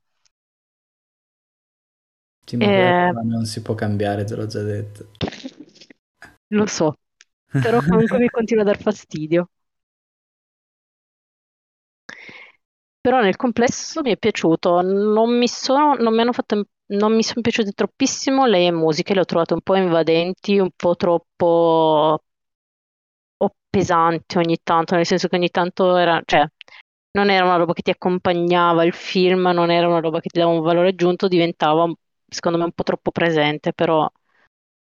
Sì, 2.45 2.55
ma 2.57 2.59
Eh, 2.59 3.11
non 3.23 3.45
si 3.45 3.61
può 3.63 3.73
cambiare, 3.75 4.25
te 4.25 4.35
l'ho 4.35 4.45
già 4.45 4.61
detto. 4.61 5.07
lo 6.49 6.65
so, 6.67 6.97
però 7.57 7.81
comunque 7.83 8.19
mi 8.19 8.29
continua 8.29 8.63
a 8.63 8.65
dar 8.67 8.79
fastidio. 8.81 9.49
Però 13.01 13.19
nel 13.21 13.35
complesso 13.35 14.01
mi 14.01 14.11
è 14.11 14.17
piaciuto, 14.17 14.81
non 14.81 15.35
mi 15.37 15.47
sono, 15.47 15.95
non 15.95 16.13
mi 16.13 16.21
hanno 16.21 16.33
fatto, 16.33 16.63
non 16.87 17.15
mi 17.15 17.23
sono 17.23 17.41
piaciute 17.41 17.71
troppissimo 17.71 18.45
le 18.45 18.71
musiche, 18.71 19.13
le 19.15 19.21
ho 19.21 19.25
trovate 19.25 19.53
un 19.53 19.61
po' 19.61 19.75
invadenti, 19.75 20.59
un 20.59 20.69
po' 20.75 20.95
troppo 20.95 22.21
o 23.71 23.77
pesanti 23.77 24.37
ogni 24.37 24.59
tanto, 24.61 24.95
nel 24.95 25.05
senso 25.05 25.29
che 25.29 25.37
ogni 25.37 25.49
tanto 25.49 25.95
era, 25.95 26.21
cioè, 26.25 26.45
non 27.13 27.29
era 27.29 27.45
una 27.45 27.55
roba 27.55 27.73
che 27.73 27.81
ti 27.81 27.89
accompagnava 27.89 28.83
il 28.83 28.93
film, 28.93 29.47
non 29.47 29.71
era 29.71 29.87
una 29.87 29.99
roba 29.99 30.19
che 30.19 30.29
ti 30.29 30.39
dava 30.39 30.51
un 30.51 30.61
valore 30.61 30.89
aggiunto, 30.89 31.27
diventava, 31.27 31.91
secondo 32.27 32.57
me, 32.57 32.65
un 32.65 32.71
po' 32.73 32.83
troppo 32.83 33.11
presente, 33.11 33.73
però 33.73 34.09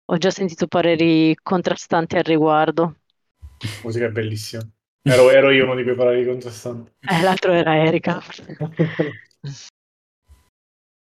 ho 0.09 0.17
già 0.17 0.29
sentito 0.29 0.67
pareri 0.67 1.35
contrastanti 1.41 2.15
al 2.15 2.23
riguardo. 2.23 2.95
La 3.39 3.69
musica 3.83 4.05
è 4.05 4.11
bellissima. 4.11 4.63
Ero, 5.01 5.29
ero 5.31 5.51
io 5.51 5.63
uno 5.63 5.75
di 5.75 5.83
quei 5.83 5.95
pareri 5.95 6.25
contrastanti. 6.25 6.91
Eh, 7.09 7.21
l'altro 7.21 7.53
era 7.53 7.77
Erika. 7.77 8.21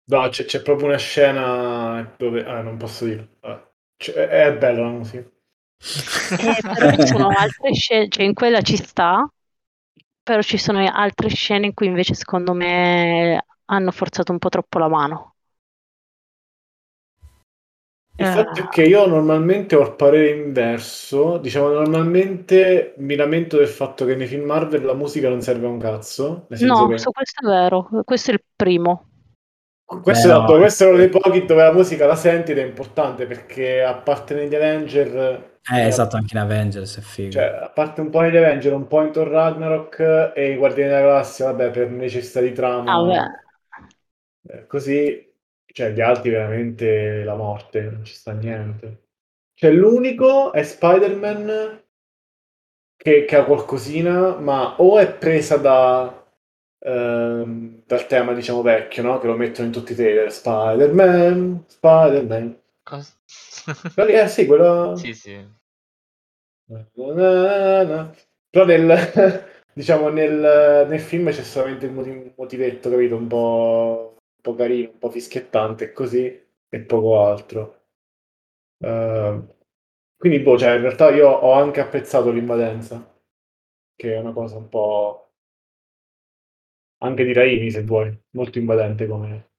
No, 0.05 0.27
c'è, 0.27 0.45
c'è 0.45 0.61
proprio 0.61 0.87
una 0.87 0.97
scena 0.97 2.15
dove... 2.17 2.43
Ah, 2.43 2.61
non 2.61 2.77
posso 2.77 3.05
dirlo. 3.05 3.27
Vabbè. 3.39 3.69
Cioè, 3.97 4.27
è 4.27 4.57
bella 4.57 4.81
la 4.81 4.89
musica. 4.89 5.29
Eh, 6.35 6.63
però 6.71 6.89
ci 6.91 7.05
sono 7.05 7.27
altre 7.29 7.73
scene, 7.73 8.07
cioè 8.09 8.23
in 8.25 8.33
quella 8.33 8.61
ci 8.61 8.77
sta, 8.77 9.27
però 10.23 10.41
ci 10.41 10.57
sono 10.57 10.79
altre 10.89 11.29
scene 11.29 11.67
in 11.67 11.73
cui 11.73 11.87
invece 11.87 12.13
secondo 12.15 12.53
me 12.53 13.45
hanno 13.65 13.91
forzato 13.91 14.31
un 14.31 14.39
po' 14.39 14.49
troppo 14.49 14.79
la 14.79 14.87
mano. 14.89 15.35
Il 18.15 18.25
Eh, 18.25 18.27
fatto 18.27 18.61
è 18.61 18.67
che 18.69 18.83
io 18.83 19.05
normalmente 19.05 19.75
ho 19.75 19.81
il 19.81 19.95
parere 19.95 20.29
inverso, 20.29 21.37
diciamo 21.39 21.69
normalmente 21.69 22.93
mi 22.99 23.15
lamento 23.15 23.57
del 23.57 23.67
fatto 23.67 24.05
che 24.05 24.15
nei 24.15 24.27
film 24.27 24.45
Marvel 24.45 24.83
la 24.85 24.93
musica 24.93 25.27
non 25.27 25.41
serve 25.41 25.65
a 25.65 25.69
un 25.69 25.79
cazzo, 25.79 26.45
nel 26.49 26.59
senso 26.59 26.85
no, 26.85 26.87
che 26.87 27.09
questo 27.11 27.41
è 27.41 27.45
vero, 27.47 27.89
questo 28.05 28.31
è 28.31 28.33
il 28.35 28.43
primo. 28.55 29.09
questo, 30.01 30.27
Beh, 30.27 30.27
esatto, 30.27 30.57
no. 30.57 30.57
questo 30.57 30.85
è 30.85 30.87
uno 30.87 30.97
dei 30.97 31.09
pochi 31.09 31.45
dove 31.45 31.63
la 31.63 31.71
musica 31.73 32.05
la 32.05 32.15
senti 32.15 32.51
ed 32.51 32.57
è 32.59 32.63
importante 32.65 33.25
perché 33.27 33.81
a 33.83 33.95
parte 33.95 34.33
negli 34.33 34.55
Avenger, 34.55 35.50
Eh, 35.69 35.85
esatto, 35.85 36.15
anche 36.15 36.35
in 36.35 36.41
Avengers 36.41 36.97
è 36.97 37.01
figo. 37.01 37.31
cioè, 37.31 37.43
a 37.43 37.69
parte 37.69 38.01
un 38.01 38.09
po' 38.09 38.21
negli 38.21 38.35
Avenger, 38.37 38.73
un 38.73 38.87
po' 38.87 39.01
in 39.03 39.11
Thor 39.11 39.27
Ragnarok 39.27 40.33
e 40.35 40.51
i 40.51 40.55
Guardiani 40.55 40.89
della 40.89 41.01
Galassia, 41.01 41.45
vabbè, 41.45 41.69
per 41.71 41.89
necessità 41.89 42.41
di 42.41 42.51
trama, 42.51 42.91
Ah, 42.93 43.03
beh, 43.03 44.53
eh, 44.53 44.67
così, 44.67 45.33
cioè 45.65 45.91
gli 45.91 46.01
altri 46.01 46.31
veramente 46.31 47.23
la 47.23 47.35
morte, 47.35 47.81
non 47.81 48.03
ci 48.03 48.13
sta 48.15 48.33
niente. 48.33 49.03
Cioè 49.53 49.71
l'unico 49.71 50.51
è 50.53 50.63
Spider-Man 50.63 51.83
che, 52.97 53.25
che 53.25 53.35
ha 53.35 53.43
qualcosina, 53.45 54.35
ma 54.37 54.75
o 54.79 54.99
è 54.99 55.11
presa 55.13 55.57
da, 55.57 56.23
ehm, 56.79 57.83
dal 57.85 58.07
tema, 58.07 58.33
diciamo, 58.33 58.61
vecchio, 58.61 59.03
no? 59.03 59.19
Che 59.19 59.27
lo 59.27 59.35
mettono 59.37 59.67
in 59.67 59.73
tutti 59.73 59.93
i 59.93 59.95
trailer, 59.95 60.31
Spider-Man, 60.31 61.65
Spider-Man. 61.67 62.60
Cosa? 62.91 63.13
Eh 63.95 64.27
sì, 64.27 64.45
quello... 64.45 64.97
Sì, 64.97 65.13
sì. 65.13 65.59
Però 68.49 68.65
nel, 68.65 69.45
diciamo, 69.73 70.09
nel, 70.09 70.87
nel 70.89 70.99
film 70.99 71.29
c'è 71.29 71.43
solamente 71.43 71.85
il 71.85 71.93
moti- 71.93 72.33
motivetto, 72.35 72.89
capito? 72.89 73.15
Un 73.15 73.27
po', 73.27 74.15
un 74.17 74.41
po' 74.41 74.55
carino, 74.55 74.91
un 74.91 74.97
po' 74.97 75.09
fischiettante 75.09 75.93
così, 75.93 76.25
e 76.67 76.79
poco 76.81 77.23
altro. 77.23 77.83
Eh, 78.79 79.41
quindi, 80.17 80.39
boh, 80.41 80.57
cioè, 80.57 80.75
in 80.75 80.81
realtà 80.81 81.11
io 81.11 81.29
ho 81.29 81.53
anche 81.53 81.79
apprezzato 81.79 82.29
l'invadenza, 82.29 83.09
che 83.95 84.15
è 84.15 84.19
una 84.19 84.33
cosa 84.33 84.57
un 84.57 84.67
po' 84.67 85.31
anche 86.97 87.23
di 87.23 87.31
Raimi, 87.31 87.71
se 87.71 87.83
vuoi, 87.83 88.13
molto 88.31 88.59
invadente 88.59 89.07
come, 89.07 89.50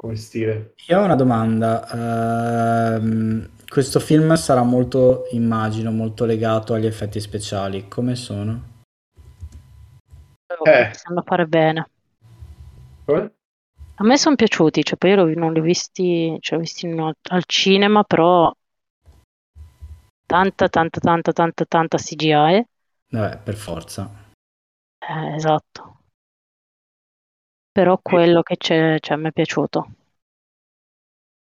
come 0.00 0.16
stile. 0.16 0.72
Io 0.88 0.98
ho 0.98 1.04
una 1.04 1.14
domanda. 1.14 2.96
Ehm, 2.96 3.50
questo 3.68 4.00
film 4.00 4.34
sarà 4.34 4.62
molto, 4.62 5.26
immagino, 5.32 5.90
molto 5.90 6.24
legato 6.24 6.72
agli 6.72 6.86
effetti 6.86 7.20
speciali. 7.20 7.86
Come 7.86 8.16
sono? 8.16 8.68
Eh. 10.64 10.90
sanno 10.94 11.22
fare 11.22 11.46
bene. 11.46 11.90
Come? 13.04 13.34
A 13.96 14.04
me 14.04 14.16
sono 14.16 14.36
piaciuti, 14.36 14.82
cioè 14.82 14.96
poi 14.96 15.10
io 15.10 15.38
non 15.38 15.52
li 15.52 15.58
ho 15.58 15.62
visti, 15.62 16.34
cioè, 16.40 16.56
l'ho 16.56 16.64
visti 16.64 16.86
in- 16.86 17.12
al 17.28 17.42
cinema, 17.44 18.02
però 18.02 18.50
tanta, 20.26 20.68
tanta, 20.68 20.98
tanta, 20.98 21.32
tanta, 21.32 21.64
tanta 21.66 21.98
CGI. 21.98 22.66
Vabbè, 23.10 23.38
per 23.38 23.54
forza. 23.54 24.10
Eh, 24.98 25.34
esatto. 25.34 25.99
Però 27.72 27.98
quello 28.02 28.42
che 28.42 28.56
c'è, 28.56 28.98
cioè, 29.00 29.16
mi 29.16 29.28
è 29.28 29.32
piaciuto. 29.32 29.88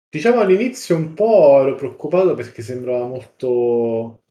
Diciamo 0.09 0.39
all'inizio 0.39 0.95
un 0.95 1.13
po' 1.13 1.59
ero 1.61 1.75
preoccupato 1.75 2.35
perché 2.35 2.61
sembrava 2.61 3.05
molto 3.05 4.21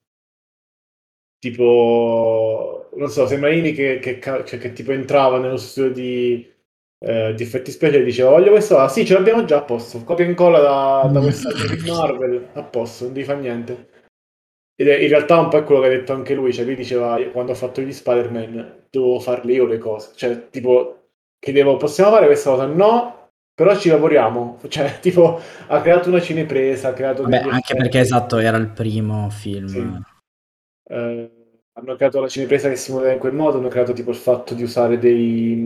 tipo, 1.39 2.89
non 2.97 3.11
so, 3.11 3.27
sembra 3.27 3.53
Ini 3.53 3.73
che, 3.73 3.99
che, 3.99 4.19
ca- 4.19 4.45
cioè, 4.45 4.59
che 4.59 4.73
tipo 4.73 4.93
entrava 4.93 5.39
nello 5.39 5.59
studio 5.59 5.93
di, 5.93 6.55
eh, 7.01 7.35
di 7.35 7.43
effetti 7.43 7.71
speciali 7.71 8.03
e 8.03 8.05
diceva 8.07 8.31
voglio 8.31 8.51
questo, 8.51 8.79
ah 8.79 8.89
sì 8.89 9.05
ce 9.05 9.13
l'abbiamo 9.13 9.45
già 9.45 9.59
a 9.59 9.63
posto, 9.63 10.03
copia 10.05 10.25
e 10.25 10.29
incolla 10.29 10.61
da, 10.61 11.11
da 11.13 11.21
quest'altro 11.21 11.69
di 11.77 11.91
Marvel, 11.91 12.49
a 12.55 12.63
posto, 12.63 13.05
non 13.05 13.13
devi 13.13 13.27
fare 13.27 13.41
niente. 13.41 13.89
Ed 14.77 14.89
è, 14.89 14.97
in 14.97 15.09
realtà 15.09 15.39
un 15.39 15.51
po' 15.51 15.59
è 15.59 15.65
quello 15.65 15.83
che 15.83 15.87
ha 15.89 15.91
detto 15.91 16.15
anche 16.15 16.35
lui, 16.35 16.53
cioè 16.53 16.65
lui 16.65 16.77
diceva 16.77 17.23
quando 17.31 17.53
ho 17.53 17.55
fatto 17.55 17.83
gli 17.83 17.93
Spider-Man 17.93 18.87
dovevo 18.91 19.21
farle 19.21 19.53
io 19.53 19.67
le 19.67 19.79
cose, 19.79 20.13
cioè 20.17 20.49
tipo 20.49 21.04
chiedevo 21.45 21.77
possiamo 21.77 22.11
fare 22.11 22.25
questa 22.25 22.51
cosa? 22.51 22.65
No, 22.65 23.29
però 23.55 23.77
ci 23.77 23.91
lavoriamo, 23.91 24.61
cioè 24.69 24.99
tipo 25.01 25.39
ha 25.67 25.81
creato 25.83 26.09
una 26.09 26.21
cinepresa, 26.21 26.89
ha 26.89 26.93
creato 26.95 27.23
degli 27.23 27.35
anche 27.35 27.57
effetti. 27.57 27.77
perché 27.77 28.01
esatto, 28.01 28.39
era 28.39 28.57
il 28.57 28.71
primo 28.71 29.29
film. 29.29 29.67
Sì. 29.67 29.87
Eh, 30.89 31.31
hanno 31.73 31.97
creato 31.97 32.21
la 32.21 32.29
cinepresa 32.29 32.71
che 32.71 32.77
si 32.77 32.93
muoveva 32.93 33.13
in 33.13 33.19
quel 33.19 33.35
modo, 33.35 33.59
hanno 33.59 33.69
creato 33.69 33.93
tipo 33.93 34.11
il 34.11 34.17
fatto 34.17 34.55
di 34.55 34.63
usare 34.63 34.99
dei 34.99 35.65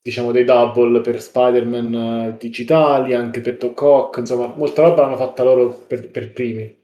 diciamo 0.00 0.30
dei 0.30 0.44
double 0.44 1.00
per 1.00 1.20
Spider-Man 1.20 1.94
eh, 1.94 2.36
digitali, 2.38 3.12
anche 3.12 3.40
per 3.40 3.58
Doc 3.58 3.82
Ock, 3.82 4.18
insomma, 4.18 4.46
molta 4.54 4.82
roba 4.82 5.02
l'hanno 5.02 5.16
fatta 5.16 5.42
loro 5.42 5.68
per, 5.70 6.10
per 6.10 6.32
primi, 6.32 6.74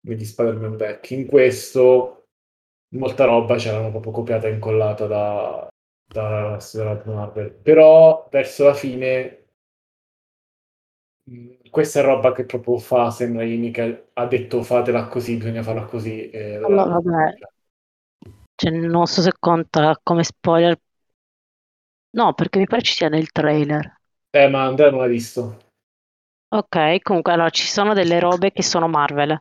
quindi 0.00 0.24
Spider-Man 0.24 0.76
vecchi. 0.76 1.14
In 1.14 1.26
questo 1.26 2.24
molta 2.94 3.24
roba 3.24 3.56
c'erano 3.56 3.90
proprio 3.90 4.12
copiata 4.12 4.46
e 4.46 4.52
incollata 4.52 5.06
da, 5.06 5.71
da 6.12 6.58
da 7.04 7.12
Marvel. 7.12 7.50
Però 7.52 8.28
verso 8.30 8.64
la 8.64 8.74
fine 8.74 9.44
mh, 11.24 11.70
questa 11.70 12.00
è 12.00 12.02
roba 12.04 12.32
che 12.32 12.44
proprio 12.44 12.78
fa 12.78 13.10
sembra 13.10 13.44
che 13.72 14.08
ha 14.12 14.26
detto 14.26 14.62
fatela 14.62 15.06
così, 15.08 15.36
bisogna 15.36 15.62
farla 15.62 15.84
così. 15.84 16.30
e 16.30 16.56
Allora, 16.60 16.98
vabbè. 16.98 17.34
Cioè, 18.54 18.70
non 18.70 19.06
so 19.06 19.20
se 19.22 19.32
conta 19.38 19.98
come 20.02 20.24
spoiler. 20.24 20.78
No, 22.14 22.32
perché 22.32 22.58
mi 22.58 22.66
pare 22.66 22.80
ci 22.80 22.94
sia 22.94 23.10
nel 23.10 23.30
trailer. 23.32 24.00
Eh, 24.34 24.48
ma 24.48 24.64
Andrea 24.64 24.90
non 24.90 25.00
l'ha 25.00 25.06
visto. 25.06 25.56
Ok, 26.50 27.00
comunque 27.02 27.32
allora 27.32 27.50
ci 27.50 27.66
sono 27.66 27.94
delle 27.94 28.20
robe 28.20 28.52
che 28.52 28.62
sono 28.62 28.86
Marvel. 28.88 29.36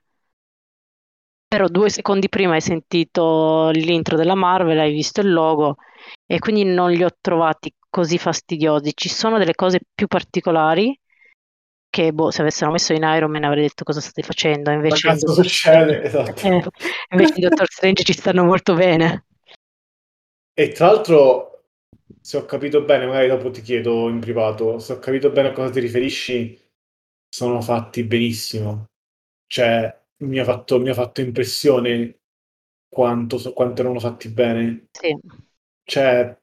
Però 1.51 1.67
due 1.67 1.89
secondi 1.89 2.29
prima 2.29 2.53
hai 2.53 2.61
sentito 2.61 3.71
l'intro 3.71 4.15
della 4.15 4.35
Marvel, 4.35 4.79
hai 4.79 4.93
visto 4.93 5.19
il 5.19 5.33
logo 5.33 5.75
e 6.25 6.39
quindi 6.39 6.63
non 6.63 6.91
li 6.91 7.03
ho 7.03 7.09
trovati 7.19 7.73
così 7.89 8.17
fastidiosi. 8.17 8.93
Ci 8.95 9.09
sono 9.09 9.37
delle 9.37 9.53
cose 9.53 9.81
più 9.93 10.07
particolari 10.07 10.97
che, 11.89 12.13
boh, 12.13 12.31
se 12.31 12.39
avessero 12.39 12.71
messo 12.71 12.93
in 12.93 13.03
Iron 13.03 13.31
Man 13.31 13.43
avrei 13.43 13.63
detto 13.63 13.83
cosa 13.83 13.99
state 13.99 14.23
facendo. 14.23 14.69
Ma 14.69 14.77
Invece 14.77 15.07
in 15.07 15.13
cazzo 15.13 15.33
succede? 15.33 16.03
Esatto. 16.03 16.47
eh, 16.47 16.63
invece 17.09 17.33
in 17.35 17.41
Doctor 17.41 17.67
Strange 17.69 18.03
ci 18.03 18.13
stanno 18.13 18.45
molto 18.45 18.73
bene. 18.73 19.25
E 20.53 20.69
tra 20.69 20.85
l'altro, 20.85 21.65
se 22.21 22.37
ho 22.37 22.45
capito 22.45 22.81
bene, 22.83 23.07
magari 23.07 23.27
dopo 23.27 23.51
ti 23.51 23.61
chiedo 23.61 24.07
in 24.07 24.21
privato, 24.21 24.79
se 24.79 24.93
ho 24.93 24.99
capito 24.99 25.31
bene 25.31 25.49
a 25.49 25.51
cosa 25.51 25.69
ti 25.69 25.81
riferisci, 25.81 26.57
sono 27.27 27.59
fatti 27.59 28.05
benissimo. 28.05 28.85
Cioè, 29.47 30.00
mi 30.21 30.39
ha 30.39 30.43
fatto, 30.43 30.79
mi 30.79 30.89
ha 30.89 30.93
fatto 30.93 31.21
impressione 31.21 32.19
quanto, 32.89 33.37
quanto 33.53 33.81
erano 33.81 33.99
fatti 33.99 34.29
bene. 34.29 34.87
Sì. 34.91 35.17
Cioè, 35.83 36.37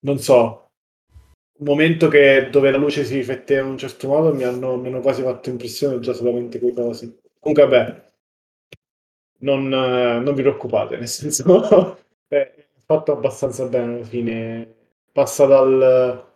non 0.00 0.18
so, 0.18 0.70
un 1.56 1.66
momento 1.66 2.08
che, 2.08 2.48
dove 2.50 2.70
la 2.70 2.78
luce 2.78 3.04
si 3.04 3.14
rifletteva 3.16 3.62
in 3.62 3.72
un 3.72 3.78
certo 3.78 4.08
modo 4.08 4.34
mi 4.34 4.42
hanno, 4.42 4.76
mi 4.76 4.88
hanno 4.88 5.00
quasi 5.00 5.22
fatto 5.22 5.50
impressione 5.50 6.00
già 6.00 6.12
solamente 6.12 6.58
quei 6.58 6.72
cosi. 6.72 7.16
Comunque, 7.38 7.66
vabbè, 7.66 8.02
non, 9.38 9.72
eh, 9.72 10.18
non 10.20 10.34
vi 10.34 10.42
preoccupate, 10.42 10.96
nel 10.96 11.08
senso, 11.08 11.98
è 12.28 12.54
fatto 12.84 13.12
abbastanza 13.12 13.66
bene 13.66 13.94
alla 13.94 14.04
fine. 14.04 14.74
Passa 15.12 15.46
dal, 15.46 16.26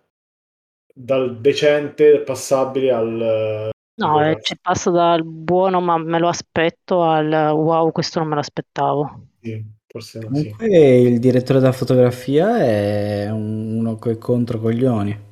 dal 0.95 1.41
decente, 1.41 2.13
dal 2.13 2.23
passabile 2.23 2.93
al... 2.93 3.71
No, 3.99 4.25
eh, 4.25 4.39
ci 4.41 4.57
passa 4.61 4.91
dal 4.91 5.25
buono 5.25 5.81
ma 5.81 5.99
me 5.99 6.21
lo 6.21 6.29
aspetto 6.29 7.03
al 7.03 7.29
wow, 7.53 7.91
questo 7.91 8.21
non 8.21 8.29
me 8.29 8.37
l'aspettavo. 8.37 9.27
Sì, 9.41 9.65
forse 9.87 10.21
no, 10.21 10.37
sì. 10.37 10.51
Comunque 10.51 10.99
il 10.99 11.19
direttore 11.19 11.59
della 11.59 11.73
fotografia 11.73 12.59
è 12.59 13.29
uno 13.31 13.97
coi 13.97 14.17
controcoglioni. 14.17 15.27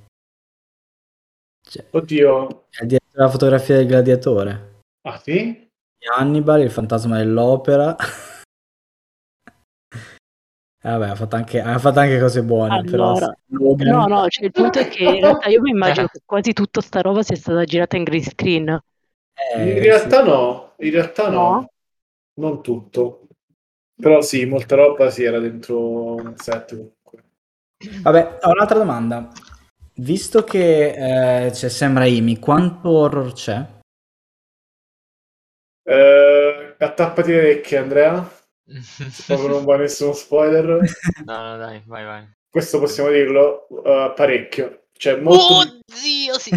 Cioè, 1.62 1.84
Oddio, 1.90 2.66
è 2.70 2.82
il 2.82 2.88
direttore 2.88 3.12
della 3.12 3.28
fotografia 3.28 3.76
del 3.76 3.86
gladiatore. 3.86 4.80
ah 5.02 5.18
sì? 5.18 5.64
Hannibal, 6.16 6.62
il 6.62 6.70
fantasma 6.70 7.18
dell'opera. 7.18 7.96
Eh, 10.82 10.88
Vabbè, 10.90 11.08
ha 11.08 11.14
fatto 11.14 11.36
anche, 11.36 11.60
ha 11.60 11.78
fatto 11.78 11.98
anche 11.98 12.18
cose 12.20 12.42
buone, 12.42 12.84
però 12.84 13.12
Allora, 13.12 13.32
Logan- 13.48 13.88
no, 13.88 14.06
no, 14.06 14.28
cioè 14.28 14.44
il 14.46 14.52
punto 14.52 14.78
è 14.80 14.86
che 14.88 15.04
in 15.04 15.20
realtà 15.20 15.48
io 15.48 15.60
mi 15.60 15.70
immagino 15.70 16.06
che 16.08 16.20
quasi 16.24 16.52
tutta 16.52 16.80
sta 16.80 17.00
roba 17.00 17.22
sia 17.22 17.36
stata 17.36 17.64
girata 17.64 17.96
in 17.96 18.04
green 18.04 18.22
screen. 18.22 18.68
eh, 18.68 19.72
In 19.74 19.78
realtà 19.82 20.22
no, 20.22 20.74
in 20.78 20.90
realtà 20.90 21.28
no. 21.30 21.50
No? 21.50 21.70
Non 22.38 22.62
tutto. 22.62 23.28
Però 23.94 24.20
sì, 24.20 24.44
molta 24.44 24.76
roba 24.76 25.10
sì, 25.10 25.22
era 25.24 25.38
dentro 25.38 26.14
un 26.16 26.36
set 26.36 26.70
comunque. 26.76 27.24
sì. 27.78 28.02
Vabbè, 28.02 28.38
ho 28.42 28.50
un'altra 28.50 28.78
domanda. 28.78 29.30
Visto 29.98 30.44
che 30.44 31.46
eh, 31.46 31.50
c'è 31.50 31.68
Sam 31.68 31.96
Raimi, 31.98 32.38
quanto 32.38 32.90
horror 32.90 33.32
c'è? 33.32 33.66
Eh, 35.84 36.76
attappati 36.78 37.30
le 37.30 37.38
orecchie, 37.38 37.78
Andrea. 37.78 38.28
Proprio 39.26 39.48
non 39.48 39.62
vuoi 39.64 39.78
nessuno 39.78 40.12
spoiler. 40.12 40.66
No, 41.24 41.42
no, 41.50 41.56
dai, 41.56 41.82
vai, 41.86 42.04
vai. 42.04 42.28
Questo 42.50 42.78
possiamo 42.78 43.10
dirlo 43.10 43.66
eh, 43.84 44.12
parecchio. 44.14 44.86
Cioè, 44.92 45.16
molto, 45.20 45.54
Oddio, 45.54 46.38
sì. 46.38 46.50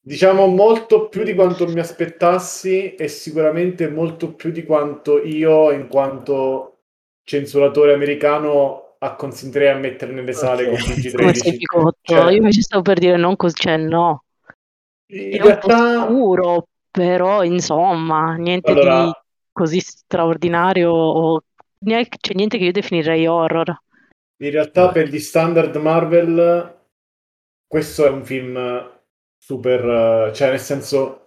diciamo 0.00 0.46
molto 0.46 1.08
più 1.08 1.24
di 1.24 1.34
quanto 1.34 1.66
mi 1.66 1.80
aspettassi 1.80 2.94
e 2.94 3.08
sicuramente 3.08 3.88
molto 3.88 4.34
più 4.34 4.50
di 4.50 4.64
quanto 4.64 5.22
io, 5.22 5.72
in 5.72 5.88
quanto 5.88 6.78
censuratore 7.24 7.92
americano, 7.92 8.94
acconsentirei 8.98 9.68
a 9.68 9.76
mettere 9.76 10.12
nelle 10.12 10.32
sale 10.32 10.64
Ok. 10.64 10.68
con 10.68 10.78
Come 11.12 11.34
sei 11.34 11.52
PG-13. 11.52 11.56
picotto? 11.56 11.98
Cioè, 12.02 12.30
Io 12.30 12.36
invece 12.36 12.62
stavo 12.62 12.82
per 12.82 12.98
dire 12.98 13.16
non 13.16 13.36
così, 13.36 13.54
cioè 13.56 13.76
no. 13.76 14.22
in 15.08 15.38
È 15.38 15.42
un 15.42 15.58
po' 15.58 15.68
realtà, 15.68 16.06
scuro, 16.06 16.68
però 16.90 17.42
insomma, 17.42 18.34
niente 18.36 18.74
di 18.74 18.80
allora, 18.80 19.10
così 19.56 19.80
straordinario 19.80 20.90
o 20.92 21.42
neanche- 21.78 22.18
c'è 22.20 22.34
niente 22.34 22.58
che 22.58 22.64
io 22.64 22.72
definirei 22.72 23.26
horror. 23.26 23.74
in 24.42 24.50
realtà 24.50 24.92
per 24.92 25.08
gli 25.08 25.18
standard 25.18 25.76
Marvel 25.76 26.74
questo 27.66 28.06
è 28.06 28.10
un 28.10 28.24
film 28.24 28.90
super, 29.36 30.28
eh, 30.28 30.32
cioè 30.34 30.50
nel 30.50 30.60
senso 30.60 31.22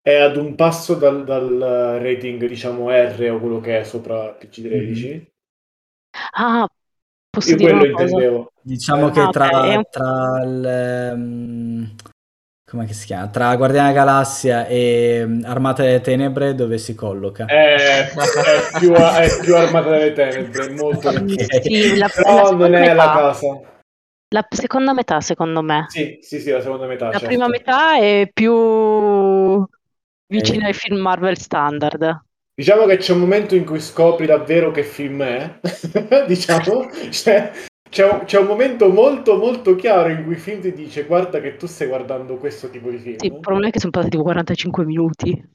è 0.00 0.14
ad 0.16 0.36
un 0.36 0.54
passo 0.54 0.94
dal, 0.94 1.24
dal 1.24 1.58
rating 2.00 2.44
diciamo 2.46 2.90
R 2.90 3.30
o 3.32 3.38
quello 3.40 3.60
che 3.60 3.80
è 3.80 3.84
sopra 3.84 4.32
PG-13. 4.32 5.26
Ah, 6.34 6.66
posso 7.30 7.50
Io 7.50 7.56
dire 7.56 7.72
quello 7.72 7.86
intendevo. 7.92 8.52
Diciamo 8.60 9.08
Eh, 9.08 9.12
che 9.12 9.28
tra, 9.30 9.48
un- 9.76 9.84
tra 9.90 10.42
il... 10.44 10.64
ehm, 10.64 11.94
come 12.68 12.92
si 12.92 13.06
chiama? 13.06 13.28
Tra 13.28 13.54
Guardiani 13.56 13.92
della 13.92 14.04
Galassia 14.04 14.66
e 14.66 15.22
mm, 15.24 15.44
Armata 15.44 15.82
delle 15.84 16.00
Tenebre 16.00 16.54
dove 16.54 16.78
si 16.78 16.94
colloca? 16.96 17.44
È, 17.46 18.10
è 18.12 18.78
più, 18.78 18.92
è 18.92 19.38
più 19.40 19.54
Armata 19.56 19.90
delle 19.90 20.12
Tenebre, 20.12 20.70
molto 20.70 21.10
di 21.12 21.22
più. 21.22 21.34
Ok. 21.34 21.62
Sì, 21.62 21.96
la, 21.96 22.06
la 22.06 22.10
Però 22.12 22.50
non 22.56 22.68
seconda 22.68 22.78
è 22.80 22.92
la 22.92 23.06
metà, 23.06 23.12
casa. 23.12 23.60
la 24.34 24.46
seconda 24.48 24.92
metà 24.94 25.20
secondo 25.20 25.62
me. 25.62 25.84
Sì, 25.88 26.18
sì, 26.20 26.40
sì, 26.40 26.50
la 26.50 26.60
seconda 26.60 26.86
metà, 26.86 27.10
La 27.10 27.18
certo. 27.18 27.26
prima 27.26 27.46
metà 27.48 27.98
è 27.98 28.28
più 28.32 29.64
vicina 30.26 30.64
Eh. 30.64 30.68
ai 30.68 30.74
film 30.74 30.98
Marvel 30.98 31.38
standard. 31.38 32.20
Diciamo 32.54 32.86
che 32.86 32.96
c'è 32.96 33.12
un 33.12 33.20
momento 33.20 33.54
in 33.54 33.64
cui 33.64 33.80
scopri 33.80 34.26
davvero 34.26 34.70
che 34.72 34.82
film 34.82 35.22
è, 35.22 35.60
diciamo, 36.26 36.90
cioè, 37.10 37.52
c'è, 37.96 38.04
un, 38.04 38.24
c'è 38.26 38.38
un 38.38 38.46
momento 38.46 38.90
molto 38.90 39.38
molto 39.38 39.74
chiaro 39.74 40.10
in 40.10 40.22
cui 40.24 40.34
il 40.34 40.38
film 40.38 40.60
ti 40.60 40.72
dice 40.74 41.06
guarda 41.06 41.40
che 41.40 41.56
tu 41.56 41.66
stai 41.66 41.88
guardando 41.88 42.36
questo 42.36 42.68
tipo 42.68 42.90
di 42.90 42.98
film. 42.98 43.16
Sì, 43.16 43.26
il 43.26 43.40
problema 43.40 43.68
è 43.68 43.70
che 43.70 43.78
sono 43.78 43.90
passati 43.90 44.10
tipo 44.10 44.22
45 44.22 44.84
minuti. 44.84 45.48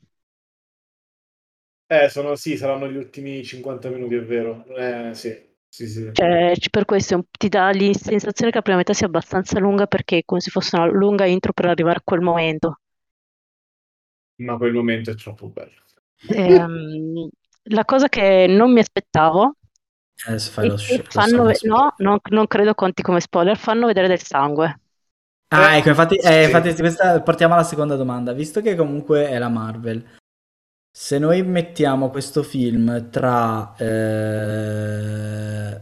Eh, 1.85 2.09
sono, 2.09 2.35
sì, 2.35 2.57
saranno 2.57 2.89
gli 2.89 2.95
ultimi 2.95 3.43
50 3.43 3.89
minuti, 3.89 4.15
è 4.15 4.23
vero. 4.23 4.65
Eh, 4.75 5.13
sì, 5.13 5.37
sì, 5.69 5.87
sì. 5.87 6.09
Cioè, 6.13 6.53
per 6.71 6.85
questo 6.85 7.25
ti 7.37 7.47
dà 7.47 7.71
la 7.71 7.93
sensazione 7.93 8.49
che 8.49 8.57
la 8.57 8.63
prima 8.63 8.77
metà 8.77 8.93
sia 8.93 9.05
abbastanza 9.05 9.59
lunga 9.59 9.85
perché 9.85 10.19
è 10.19 10.23
come 10.25 10.39
se 10.39 10.49
fosse 10.49 10.77
una 10.77 10.85
lunga 10.85 11.25
intro 11.25 11.53
per 11.53 11.65
arrivare 11.65 11.97
a 11.97 12.01
quel 12.03 12.21
momento. 12.21 12.79
Ma 14.37 14.57
quel 14.57 14.73
momento 14.73 15.11
è 15.11 15.15
troppo 15.15 15.47
bello. 15.49 15.79
Ehm, 16.29 17.29
la 17.63 17.85
cosa 17.85 18.07
che 18.07 18.47
non 18.47 18.73
mi 18.73 18.79
aspettavo 18.79 19.57
Adesso 20.25 20.51
fai 20.51 20.67
lo, 20.67 20.77
fanno, 20.77 21.51
no, 21.63 21.93
non, 21.97 22.19
non 22.29 22.47
credo 22.47 22.73
conti 22.73 23.01
come 23.01 23.19
spoiler, 23.19 23.57
fanno 23.57 23.87
vedere 23.87 24.07
del 24.07 24.21
sangue. 24.21 24.79
Ah, 25.49 25.75
ecco, 25.75 25.89
infatti, 25.89 26.15
eh, 26.15 26.45
infatti 26.45 26.73
questa, 26.75 27.21
portiamo 27.21 27.53
alla 27.53 27.63
seconda 27.63 27.95
domanda. 27.95 28.31
Visto 28.31 28.61
che 28.61 28.75
comunque 28.75 29.27
è 29.27 29.37
la 29.37 29.49
Marvel, 29.49 30.03
se 30.89 31.19
noi 31.19 31.43
mettiamo 31.43 32.09
questo 32.09 32.43
film 32.43 33.09
tra 33.09 33.73
eh, 33.77 35.81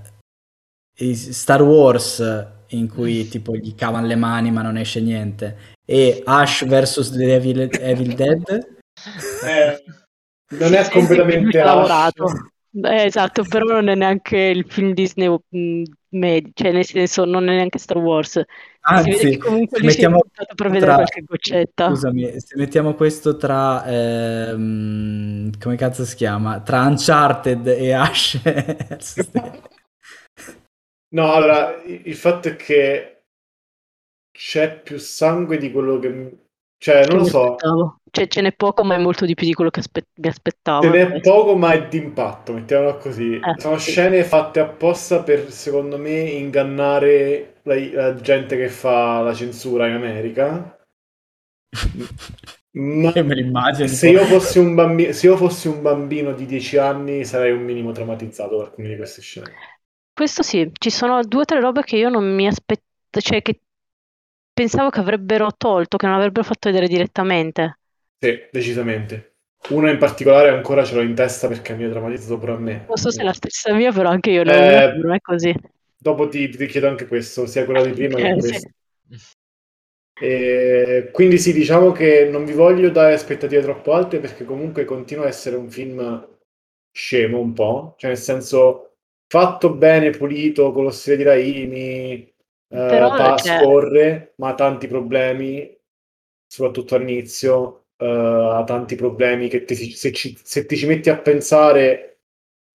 Star 1.13 1.61
Wars, 1.61 2.47
in 2.69 2.87
cui 2.87 3.27
tipo 3.27 3.55
gli 3.55 3.75
cavano 3.75 4.07
le 4.07 4.15
mani 4.15 4.51
ma 4.51 4.61
non 4.61 4.77
esce 4.77 5.01
niente, 5.01 5.75
e 5.85 6.21
Ash 6.25 6.65
vs 6.65 7.11
The 7.11 7.35
Evil, 7.35 7.69
Evil 7.71 8.15
Dead, 8.15 8.77
Eh, 9.45 9.83
non 10.57 10.73
è 10.73 10.89
completamente 10.89 11.61
lavorato. 11.61 12.51
Eh, 12.83 13.03
esatto, 13.05 13.43
però 13.43 13.65
non 13.65 13.89
è 13.89 13.95
neanche 13.95 14.37
il 14.37 14.65
film 14.67 14.93
Disney 14.93 15.27
mh, 15.27 15.83
med- 16.09 16.51
cioè 16.53 16.71
nel 16.71 16.85
senso 16.85 17.25
non 17.25 17.49
è 17.49 17.55
neanche 17.55 17.79
Star 17.79 17.97
Wars. 17.97 18.31
Si 18.31 18.43
vede 19.03 19.11
anzi, 19.11 19.29
che 19.29 19.37
comunque 19.37 19.79
lì 19.79 19.89
si 19.91 19.97
è 19.99 20.07
mettiamo 20.07 20.19
buttato 20.19 20.55
per 20.55 20.67
vedere 20.67 20.85
tra- 20.85 20.95
qualche 20.95 21.21
goccetta. 21.21 21.89
Scusami, 21.89 22.39
se 22.39 22.57
mettiamo 22.57 22.93
questo 22.93 23.37
tra 23.37 23.85
ehm, 23.85 25.51
come 25.59 25.75
cazzo 25.75 26.05
si 26.05 26.15
chiama? 26.15 26.61
Tra 26.61 26.81
Uncharted 26.81 27.67
e 27.67 27.91
Ash 27.93 28.39
No, 31.11 31.33
allora, 31.33 31.81
il 31.83 32.15
fatto 32.15 32.49
è 32.49 32.55
che 32.55 33.23
c'è 34.31 34.79
più 34.79 34.99
sangue 34.99 35.57
di 35.57 35.71
quello 35.71 35.97
che... 35.97 36.37
Cioè, 36.77 37.05
non 37.07 37.17
lo 37.17 37.23
so, 37.25 37.55
aspettavo. 37.55 37.98
Cioè, 38.11 38.27
ce 38.27 38.41
n'è 38.41 38.53
poco, 38.53 38.83
ma 38.83 38.95
è 38.95 38.97
molto 38.99 39.25
di 39.25 39.33
più 39.35 39.45
di 39.47 39.53
quello 39.53 39.69
che 39.69 39.79
aspe- 39.79 40.07
mi 40.15 40.27
aspettavo. 40.27 40.89
ce 40.89 40.89
n'è 40.89 41.19
poco 41.21 41.55
ma 41.55 41.73
è 41.73 41.87
d'impatto, 41.87 42.53
mettiamola 42.53 42.95
così. 42.95 43.39
Eh, 43.41 43.53
Sono 43.55 43.77
sì. 43.83 43.91
scene 43.91 44.23
fatte 44.23 44.59
apposta 44.59 45.23
per, 45.23 45.51
secondo 45.51 45.97
me, 45.97 46.19
ingannare 46.21 47.55
la, 47.63 47.75
la 47.91 48.15
gente 48.15 48.57
che 48.57 48.69
fa 48.69 49.21
la 49.21 49.33
censura 49.33 49.87
in 49.87 49.93
America. 49.95 50.77
Ma 52.73 53.13
Io 53.13 53.23
me 53.23 53.35
l'immagino. 53.35 53.87
se 53.87 54.09
io 54.09 54.25
fossi 54.25 54.59
un 54.59 54.73
bambino, 54.75 55.11
se 55.13 55.27
io 55.27 55.37
fossi 55.37 55.67
un 55.67 55.81
bambino 55.81 56.33
di 56.33 56.45
10 56.45 56.77
anni 56.77 57.25
sarei 57.25 57.51
un 57.51 57.63
minimo 57.63 57.91
traumatizzato 57.91 58.57
da 58.57 58.63
alcune 58.65 58.89
di 58.89 58.95
queste 58.97 59.21
scene. 59.21 59.59
Questo 60.13 60.43
sì, 60.43 60.69
ci 60.77 60.91
sono 60.91 61.23
due 61.23 61.41
o 61.41 61.45
tre 61.45 61.59
robe 61.59 61.81
che 61.83 61.95
io 61.97 62.09
non 62.09 62.35
mi 62.35 62.45
aspettavo, 62.45 62.85
cioè 63.21 63.41
che 63.41 63.61
pensavo 64.53 64.89
che 64.89 64.99
avrebbero 64.99 65.51
tolto, 65.57 65.97
che 65.97 66.05
non 66.05 66.15
avrebbero 66.15 66.43
fatto 66.45 66.69
vedere 66.69 66.87
direttamente. 66.87 67.78
Sì, 68.21 68.37
decisamente. 68.51 69.35
Una 69.69 69.91
in 69.91 69.97
particolare 69.97 70.49
ancora 70.49 70.83
ce 70.85 70.95
l'ho 70.95 71.01
in 71.01 71.15
testa 71.15 71.47
perché 71.47 71.73
mi 71.75 71.83
ha 71.85 71.89
traumatizzato 71.89 72.37
pure 72.37 72.51
a 72.53 72.57
me. 72.57 72.85
Non 72.87 72.97
so 72.97 73.09
se 73.11 73.21
è 73.21 73.23
la 73.23 73.33
stessa 73.33 73.73
mia, 73.73 73.91
però 73.93 74.09
anche 74.09 74.31
io 74.31 74.43
Eh, 74.43 74.93
me 75.03 75.15
è 75.15 75.19
così. 75.21 75.53
Dopo 76.01 76.27
ti, 76.29 76.49
ti 76.49 76.65
chiedo 76.67 76.87
anche 76.87 77.07
questo, 77.07 77.45
sia 77.45 77.65
quella 77.65 77.83
di 77.83 77.93
prima 77.93 78.19
che 78.19 78.33
Ok, 78.33 78.41
sì. 78.43 78.59
questa. 78.59 78.69
E 80.21 81.09
quindi 81.13 81.37
sì, 81.37 81.53
diciamo 81.53 81.91
che 81.91 82.27
non 82.29 82.43
vi 82.45 82.51
voglio 82.53 82.89
dare 82.89 83.13
aspettative 83.13 83.61
troppo 83.61 83.93
alte 83.93 84.19
perché 84.19 84.43
comunque 84.43 84.83
continua 84.85 85.25
a 85.25 85.27
essere 85.29 85.55
un 85.55 85.69
film 85.69 86.27
scemo 86.91 87.39
un 87.39 87.53
po', 87.53 87.95
cioè 87.97 88.09
nel 88.11 88.19
senso 88.19 88.95
fatto 89.27 89.73
bene, 89.73 90.09
pulito, 90.09 90.71
con 90.73 90.83
lo 90.83 90.89
stile 90.91 91.15
di 91.17 91.23
Raimi, 91.23 92.13
eh, 92.13 92.33
Però, 92.87 93.09
pa- 93.15 93.37
cioè- 93.37 93.59
scorre, 93.59 94.33
ma 94.37 94.49
ha 94.49 94.55
tanti 94.55 94.87
problemi, 94.87 95.73
soprattutto 96.47 96.95
all'inizio, 96.95 97.85
eh, 97.99 98.05
ha 98.07 98.63
tanti 98.65 98.95
problemi 98.95 99.49
che 99.49 99.65
ti- 99.65 99.75
se, 99.75 100.11
ci- 100.13 100.37
se 100.43 100.65
ti 100.65 100.77
ci 100.77 100.85
metti 100.87 101.09
a 101.09 101.17
pensare 101.19 102.05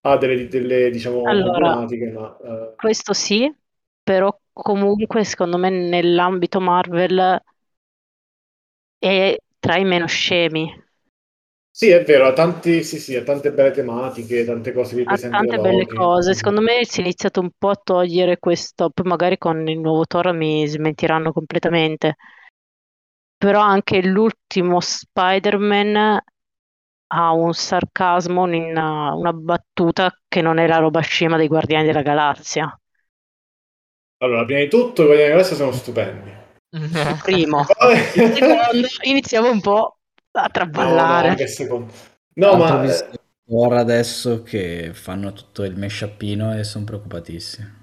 ha 0.02 0.18
delle, 0.18 0.48
delle, 0.48 0.90
diciamo, 0.92 1.30
Allora, 1.30 1.76
problematiche, 1.80 2.12
ma... 2.12 2.38
eh, 2.44 2.76
Questo 2.76 3.14
sì, 3.14 3.52
però 4.04 4.38
comunque 4.54 5.24
secondo 5.24 5.58
me 5.58 5.70
nell'ambito 5.70 6.60
Marvel 6.62 7.42
è 8.98 9.38
tra 9.60 9.78
i 9.78 9.84
meno 9.86 10.08
scemi. 10.08 10.68
Sì, 11.70 11.90
è 11.90 12.04
vero, 12.06 12.26
ha, 12.28 12.32
tanti, 12.34 12.84
sì, 12.84 13.00
sì, 13.00 13.16
ha 13.18 13.24
tante 13.24 13.52
belle 13.52 13.72
tematiche, 13.72 14.46
tante 14.46 14.72
cose 14.72 14.96
Ha 15.06 15.18
ripresenti 15.18 15.30
tante 15.30 15.60
belle 15.60 15.86
cose. 15.86 16.34
Secondo 16.34 16.62
me 16.62 16.86
si 16.86 17.00
è 17.00 17.04
iniziato 17.04 17.40
un 17.42 17.52
po' 17.58 17.70
a 17.70 17.76
togliere 17.82 18.38
questo, 18.40 18.90
poi 18.90 19.06
magari 19.06 19.38
con 19.38 19.68
il 19.68 19.80
nuovo 19.80 20.06
Thor 20.06 20.34
mi 20.34 20.66
smentiranno 20.68 21.32
completamente. 21.34 22.16
Però 23.44 23.60
anche 23.60 24.02
l'ultimo 24.02 24.80
Spider-Man 24.80 26.18
ha 27.08 27.32
un 27.34 27.54
sarcasmo, 27.54 28.44
una, 28.44 29.14
una 29.14 29.34
battuta 29.34 30.18
che 30.28 30.42
non 30.42 30.60
è 30.60 30.68
la 30.68 30.78
roba 30.78 31.02
scema 31.02 31.38
dei 31.38 31.48
Guardiani 31.48 31.86
della 31.86 32.02
Galassia. 32.02 32.80
Allora, 34.24 34.46
prima 34.46 34.62
di 34.62 34.70
tutto, 34.70 35.04
i 35.04 35.06
Guardiani 35.06 35.32
della 35.32 35.42
Galassia 35.44 35.56
sono 35.56 35.72
stupendi. 35.72 36.32
Il 37.06 37.20
primo. 37.22 37.66
Poi- 37.78 37.98
Il 38.16 38.32
secondo 38.34 38.88
iniziamo 39.04 39.50
un 39.52 39.62
po' 39.62 39.98
a 40.32 40.50
No, 40.72 41.06
no, 41.06 41.06
traballare. 41.08 41.30
anche 41.30 41.44
il 41.44 41.50
secondo. 41.50 41.94
No, 42.36 42.56
ma... 42.56 42.78
visto 42.82 43.12
ora 43.50 43.80
adesso 43.80 44.42
che 44.44 44.92
fanno 44.94 45.34
tutto 45.34 45.64
il 45.64 45.78
mashuppino 45.78 46.58
e 46.58 46.64
sono 46.64 46.86
preoccupatissimi. 46.86 47.82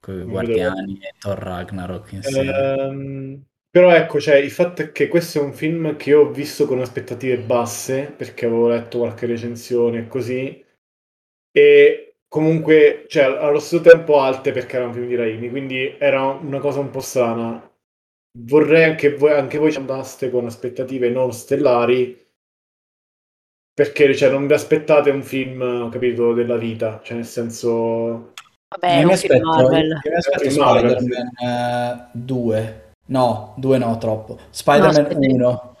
Con 0.00 0.20
i 0.20 0.24
Guardiani 0.24 0.98
e 1.02 1.12
Thor 1.18 1.38
Ragnarok 1.38 2.12
insieme. 2.12 2.52
Ehm, 2.52 3.46
però 3.76 3.94
ecco, 3.94 4.18
cioè, 4.20 4.36
il 4.36 4.50
fatto 4.50 4.80
è 4.80 4.90
che 4.90 5.06
questo 5.06 5.38
è 5.38 5.42
un 5.42 5.52
film 5.52 5.96
che 5.96 6.14
ho 6.14 6.30
visto 6.30 6.64
con 6.64 6.80
aspettative 6.80 7.36
basse, 7.36 8.10
perché 8.16 8.46
avevo 8.46 8.68
letto 8.68 9.00
qualche 9.00 9.26
recensione 9.26 9.98
e 9.98 10.06
così, 10.06 10.64
e 11.50 12.16
comunque, 12.26 13.04
cioè, 13.06 13.24
allo 13.24 13.58
stesso 13.58 13.82
tempo 13.82 14.18
alte 14.18 14.52
perché 14.52 14.76
era 14.76 14.86
un 14.86 14.94
film 14.94 15.06
di 15.06 15.14
Raimi, 15.14 15.50
quindi 15.50 15.94
era 15.98 16.24
una 16.24 16.58
cosa 16.58 16.80
un 16.80 16.88
po' 16.88 17.00
strana. 17.00 17.70
Vorrei 18.38 18.84
anche 18.84 19.14
voi, 19.14 19.32
anche 19.32 19.58
voi 19.58 19.70
ci 19.70 19.76
andaste 19.76 20.30
con 20.30 20.46
aspettative 20.46 21.10
non 21.10 21.34
stellari, 21.34 22.18
perché 23.74 24.16
cioè, 24.16 24.30
non 24.30 24.46
vi 24.46 24.54
aspettate 24.54 25.10
un 25.10 25.22
film, 25.22 25.60
ho 25.60 25.90
capito, 25.90 26.32
della 26.32 26.56
vita, 26.56 27.02
cioè 27.04 27.16
nel 27.16 27.26
senso... 27.26 28.32
Vabbè, 28.70 28.86
è 28.86 29.00
Io 29.00 29.06
mi 29.06 29.12
un 29.12 29.18
film 29.18 29.32
aspetto, 29.34 29.46
Marvel. 29.46 29.86
io 29.86 30.10
mi 30.10 30.16
aspetto 30.16 30.50
Spider-Man 30.50 32.10
2. 32.14 32.84
No, 33.06 33.54
2 33.56 33.78
no, 33.78 33.96
troppo. 33.98 34.38
Spider-Man 34.50 34.90
aspetta. 34.90 35.18
1. 35.18 35.76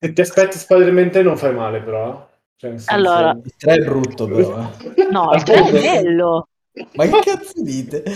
Se 0.00 0.12
ti 0.12 0.20
aspetti 0.20 0.58
Spider-Man 0.58 1.10
3 1.10 1.22
non 1.22 1.36
fai 1.36 1.54
male, 1.54 1.80
però. 1.80 2.28
Cioè, 2.56 2.70
senso- 2.70 2.92
Allora, 2.92 3.30
Il 3.42 3.54
3 3.56 3.74
è 3.74 3.78
brutto 3.84 4.26
però. 4.28 4.58
eh. 4.96 5.08
No, 5.10 5.32
il 5.34 5.42
3 5.42 5.54
è 5.54 5.70
bello. 5.72 6.48
Ma 6.94 7.04
che 7.06 7.20
cazzo 7.24 7.62
dite? 7.62 8.02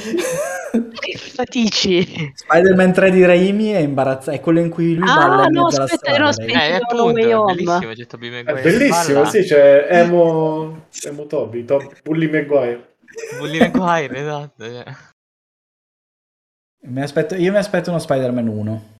Che 0.69 1.17
fatici. 1.17 2.31
Spider-Man 2.35 2.93
3 2.93 3.11
di 3.13 3.25
Raimi 3.25 3.69
è 3.71 3.79
imbarazzante, 3.79 4.39
è 4.39 4.43
quello 4.43 4.59
in 4.61 4.69
cui 4.69 4.97
lui 4.97 5.09
Ah, 5.09 5.15
balla 5.15 5.45
in 5.47 5.53
no, 5.53 5.63
mezzo 5.65 5.77
alla 5.77 5.85
aspetta, 5.85 6.11
strada. 6.13 6.29
aspetta. 6.29 6.65
Eh, 6.65 6.71
No 6.71 6.77
appunto, 6.77 7.19
è 7.49 7.55
bellissimo, 7.55 8.07
Tobey 8.07 8.29
È 8.29 8.43
Maguire. 8.43 8.63
bellissimo, 8.71 9.15
Balla. 9.21 9.29
sì, 9.31 9.47
cioè 9.47 9.87
Emo, 9.89 10.87
Emo 11.05 11.27
Toby, 11.27 11.65
Top, 11.65 12.03
Bully 12.03 12.29
Maguire. 12.31 12.97
Bully 13.39 13.59
Maguire, 13.61 14.19
esatto. 14.19 14.65
cioè. 14.65 14.85
Mi 16.89 17.03
aspetto- 17.03 17.35
io 17.35 17.53
mi 17.53 17.59
aspetto 17.59 17.91
uno 17.91 17.99
Spider-Man 17.99 18.49
1. 18.49 18.97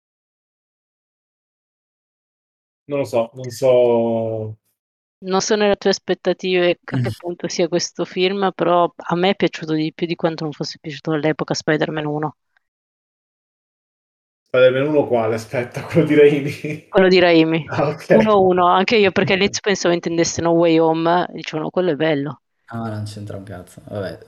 Non 2.87 2.99
lo 3.01 3.05
so, 3.05 3.31
non 3.35 3.51
so. 3.51 4.57
Non 5.21 5.41
so 5.41 5.57
nelle 5.57 5.77
tue 5.77 5.91
aspettative 5.91 6.79
a 6.85 6.97
Mm. 6.97 7.03
che 7.03 7.11
punto 7.19 7.49
sia 7.49 7.69
questo 7.69 8.05
film, 8.05 8.53
però 8.55 8.91
a 8.97 9.15
me 9.17 9.31
è 9.31 9.37
piaciuto 9.37 9.73
di 9.75 9.93
più 9.93 10.07
di 10.07 10.15
quanto 10.15 10.45
non 10.45 10.53
fosse 10.53 10.79
piaciuto 10.81 11.13
all'epoca 11.13 11.55
Spider-Man 11.55 12.07
1. 12.07 12.37
Spider-Man 14.47 14.87
1 14.89 15.07
quale? 15.07 15.35
Aspetta, 15.35 15.83
quello 15.83 16.07
di 16.07 16.15
Raimi. 16.15 16.89
Quello 16.89 17.09
di 17.09 17.19
Raimi. 17.19 17.67
Ah, 17.69 17.89
ok. 17.89 18.09
1-1, 18.11 18.67
anche 18.67 18.97
io 18.97 19.11
perché 19.13 19.35
all'inizio 19.35 19.61
pensavo 19.63 19.93
intendesse 19.93 20.41
No 20.41 20.51
Way 20.53 20.79
Home, 20.79 21.27
dicevano 21.33 21.69
quello 21.71 21.91
è 21.91 21.97
bello. 21.97 22.41
Ah, 22.67 22.89
non 22.89 23.05
c'entra 23.05 23.37
un 23.37 23.43
cazzo. 23.45 23.83
Vabbè. 23.87 24.19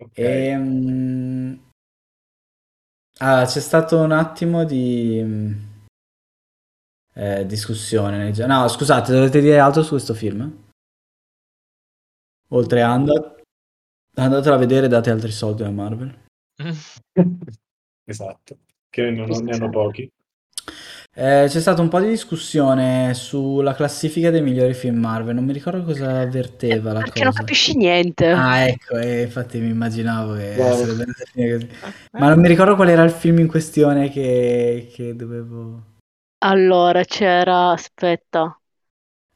Ok. 0.00 0.18
Ehm, 0.18 1.70
ah, 3.18 3.44
c'è 3.44 3.60
stato 3.60 3.98
un 3.98 4.12
attimo 4.12 4.64
di 4.64 5.18
eh, 7.14 7.46
discussione. 7.46 8.32
No, 8.46 8.68
scusate, 8.68 9.12
dovete 9.12 9.40
dire 9.40 9.58
altro 9.58 9.82
su 9.82 9.90
questo 9.90 10.14
film? 10.14 10.66
Oltre 12.50 12.82
a 12.82 12.92
and- 12.92 13.42
andatelo 14.14 14.54
a 14.54 14.58
vedere, 14.58 14.88
date 14.88 15.10
altri 15.10 15.32
soldi 15.32 15.64
a 15.64 15.70
Marvel. 15.70 16.26
Esatto, 18.08 18.60
che 18.88 19.10
non, 19.10 19.28
non 19.28 19.44
ne 19.44 19.52
hanno 19.52 19.68
pochi. 19.68 20.10
Eh, 21.14 21.46
c'è 21.48 21.60
stata 21.60 21.82
un 21.82 21.88
po' 21.88 22.00
di 22.00 22.08
discussione 22.08 23.12
sulla 23.14 23.74
classifica 23.74 24.30
dei 24.30 24.42
migliori 24.42 24.74
film 24.74 24.98
Marvel. 24.98 25.34
Non 25.34 25.44
mi 25.44 25.52
ricordo 25.52 25.82
cosa 25.82 26.20
avverteva 26.20 26.92
la 26.92 27.02
Perché 27.02 27.24
non 27.24 27.32
cosa. 27.32 27.32
capisci 27.32 27.76
niente. 27.76 28.26
Ah, 28.30 28.60
ecco, 28.68 28.96
e 28.98 29.22
infatti 29.22 29.58
mi 29.58 29.68
immaginavo 29.70 30.34
che 30.34 30.54
Bravo. 30.56 30.72
sarebbe 30.72 31.02
andata 31.04 31.22
a 31.22 31.26
finire 31.26 31.52
così. 31.54 31.68
Ma 32.16 32.28
non 32.28 32.40
mi 32.40 32.48
ricordo 32.48 32.74
qual 32.76 32.88
era 32.90 33.02
il 33.04 33.10
film 33.10 33.38
in 33.40 33.48
questione 33.48 34.10
che, 34.10 34.90
che 34.94 35.16
dovevo... 35.16 35.82
Allora 36.40 37.04
c'era, 37.04 37.70
aspetta, 37.70 38.60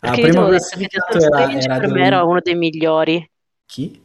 Ah, 0.05 0.17
perché 0.17 0.23
io 0.23 0.29
ti 0.29 0.37
primo 0.37 0.39
avevo 0.39 0.53
detto 0.53 0.77
che 0.77 0.89
classificato 0.89 0.95
Doctor 0.95 1.21
era, 1.21 1.51
Strange 1.51 1.67
era 1.67 1.81
per 1.81 1.87
The 1.87 1.91
me 1.91 2.05
era 2.07 2.25
uno 2.25 2.41
dei 2.43 2.55
migliori. 2.57 3.29
Chi? 3.67 4.05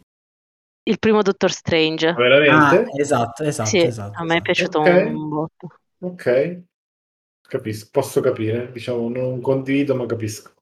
Il 0.88 0.98
primo 0.98 1.22
Doctor 1.22 1.52
Strange. 1.52 2.08
Veramente? 2.16 2.84
Ah, 2.84 2.84
esatto, 2.98 3.44
esatto, 3.44 3.86
Sì, 3.86 3.88
esatto. 3.88 4.18
a 4.20 4.24
me 4.24 4.38
è 4.38 4.42
esatto. 4.42 4.42
piaciuto 4.42 4.80
Ok. 4.80 4.88
un 4.98 5.30
botto. 5.30 5.68
Ok, 6.02 6.28
capisco, 7.48 7.90
posso 7.92 8.22
capire, 8.22 8.72
diciamo, 8.72 9.10
non 9.10 9.42
condivido, 9.42 9.96
ma 9.96 10.06
capisco. 10.06 10.54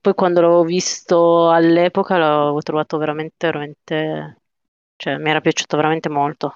Poi 0.00 0.14
quando 0.14 0.40
l'avevo 0.42 0.62
visto 0.64 1.50
all'epoca 1.50 2.18
l'avevo 2.18 2.60
trovato 2.60 2.98
veramente, 2.98 3.46
veramente, 3.46 4.42
cioè 4.96 5.16
mi 5.18 5.30
era 5.30 5.40
piaciuto 5.40 5.76
veramente 5.76 6.08
molto. 6.10 6.54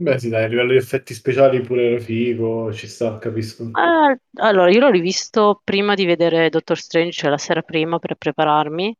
Beh, 0.00 0.18
sì, 0.18 0.28
dai, 0.28 0.42
a 0.44 0.46
livello 0.48 0.70
di 0.72 0.76
effetti 0.76 1.14
speciali 1.14 1.60
pure 1.60 1.90
era 1.92 2.00
figo, 2.00 2.72
ci 2.72 2.88
sta, 2.88 3.18
capisco. 3.18 3.64
Ah, 3.72 4.14
allora, 4.40 4.70
io 4.70 4.80
l'ho 4.80 4.90
rivisto 4.90 5.60
prima 5.64 5.94
di 5.94 6.04
vedere 6.04 6.50
Doctor 6.50 6.76
Strange, 6.78 7.12
cioè 7.12 7.30
la 7.30 7.38
sera 7.38 7.62
prima 7.62 7.98
per 7.98 8.16
prepararmi, 8.16 8.94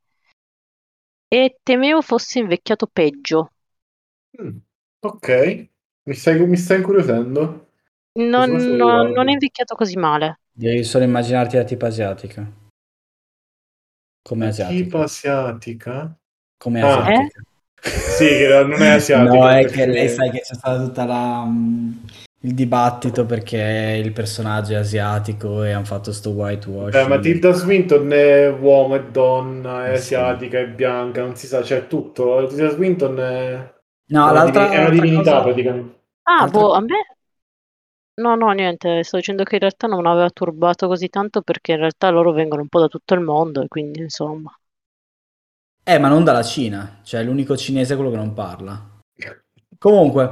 e 1.30 1.56
temevo 1.62 2.02
fosse 2.02 2.38
invecchiato 2.38 2.86
peggio. 2.86 3.52
Mm, 4.40 4.58
ok, 5.00 5.28
mi 6.06 6.14
stai, 6.14 6.46
mi 6.46 6.56
stai 6.56 6.78
incuriosendo? 6.78 7.67
Non, 8.18 8.50
no- 8.50 9.02
non 9.09 9.28
è 9.28 9.33
invecchiato 9.33 9.74
così 9.74 9.96
male. 9.96 10.40
Devi 10.52 10.83
solo 10.85 11.04
immaginarti 11.04 11.57
la 11.57 11.64
tipa 11.64 11.87
asiatica. 11.87 12.46
Come 14.22 14.44
La 14.44 14.50
asiatica. 14.50 14.83
tipa 14.83 15.02
asiatica? 15.02 16.16
Come 16.59 16.81
Ah. 16.83 16.98
asiatica. 17.04 17.40
Sì, 17.81 18.26
che 18.26 18.48
non 18.66 18.83
è 18.83 18.88
asiatica. 18.90 19.33
No, 19.35 19.48
è 19.48 19.64
che 19.66 19.87
lei 19.87 20.09
sai 20.09 20.31
che 20.31 20.40
c'è 20.40 20.54
stato 20.54 20.85
tutta 20.85 21.04
la, 21.04 21.44
mm, 21.46 21.92
il 22.40 22.54
dibattito 22.54 23.24
perché 23.24 24.00
il 24.04 24.12
personaggio 24.12 24.72
è 24.72 24.76
asiatico 24.76 25.62
e 25.62 25.70
hanno 25.72 25.85
fatto 25.85 26.12
sto 26.12 26.31
whitewash. 26.31 26.94
Eh, 26.96 27.07
ma 27.07 27.18
Tilda 27.20 27.52
Swinton 27.52 28.11
è 28.12 28.50
uomo, 28.50 28.96
è 28.96 29.04
donna, 29.04 29.87
è 29.87 29.96
Sì. 29.96 30.14
asiatica, 30.16 30.59
è 30.59 30.68
bianca, 30.68 31.22
non 31.22 31.37
si 31.37 31.46
sa, 31.46 31.61
c'è 31.61 31.87
tutto. 31.87 32.46
Tilda 32.48 32.70
Swinton 32.70 33.18
è, 33.20 33.72
No, 34.11 34.26
è 34.28 34.31
una, 34.31 34.33
l'altra, 34.33 34.62
divi- 34.64 34.74
è 34.74 34.78
una 34.78 34.88
l'altra 34.88 35.02
divinità 35.04 35.31
cosa- 35.31 35.42
praticamente. 35.44 35.96
Ah, 36.24 36.42
Altra- 36.42 36.61
boh, 36.61 36.72
a 36.72 36.81
me... 36.81 36.96
No, 38.18 38.35
no, 38.35 38.50
niente, 38.52 39.02
sto 39.02 39.16
dicendo 39.16 39.44
che 39.44 39.54
in 39.54 39.61
realtà 39.61 39.87
non 39.87 40.04
aveva 40.04 40.28
turbato 40.28 40.88
così 40.88 41.09
tanto 41.09 41.40
perché 41.40 41.72
in 41.72 41.78
realtà 41.78 42.11
loro 42.11 42.33
vengono 42.33 42.61
un 42.61 42.68
po' 42.68 42.81
da 42.81 42.88
tutto 42.88 43.14
il 43.14 43.20
mondo 43.20 43.62
e 43.62 43.68
quindi 43.68 44.00
insomma... 44.00 44.54
Eh, 45.83 45.98
ma 45.98 46.09
non 46.09 46.22
dalla 46.22 46.42
Cina, 46.42 47.00
cioè 47.02 47.22
l'unico 47.22 47.57
cinese 47.57 47.94
è 47.94 47.96
quello 47.96 48.11
che 48.11 48.16
non 48.16 48.35
parla. 48.35 49.00
Comunque, 49.78 50.31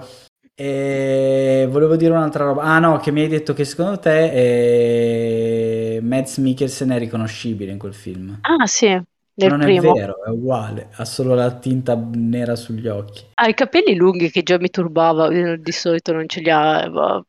eh, 0.55 1.67
volevo 1.71 1.97
dire 1.97 2.13
un'altra 2.13 2.45
roba. 2.45 2.63
Ah 2.63 2.79
no, 2.79 2.99
che 2.99 3.11
mi 3.11 3.23
hai 3.23 3.29
detto 3.29 3.55
che 3.55 3.65
secondo 3.65 3.99
te 3.99 5.97
eh, 5.97 6.01
Mads 6.03 6.39
Mikkelsen 6.39 6.91
è 6.91 6.99
riconoscibile 6.99 7.73
in 7.73 7.79
quel 7.79 7.95
film. 7.95 8.39
Ah, 8.43 8.67
sì, 8.67 8.89
Ma 8.89 9.03
nel 9.35 9.51
non 9.51 9.61
primo. 9.61 9.93
è 9.93 9.99
vero, 9.99 10.25
è 10.25 10.29
uguale, 10.29 10.89
ha 10.93 11.05
solo 11.05 11.35
la 11.35 11.51
tinta 11.59 11.95
nera 11.95 12.55
sugli 12.55 12.87
occhi. 12.89 13.25
Ha 13.35 13.49
i 13.49 13.55
capelli 13.55 13.95
lunghi 13.95 14.31
che 14.31 14.43
già 14.43 14.59
mi 14.59 14.69
turbava, 14.69 15.29
eh, 15.29 15.59
di 15.59 15.73
solito 15.73 16.13
non 16.13 16.29
ce 16.29 16.41
li 16.41 16.51
ha. 16.51 17.23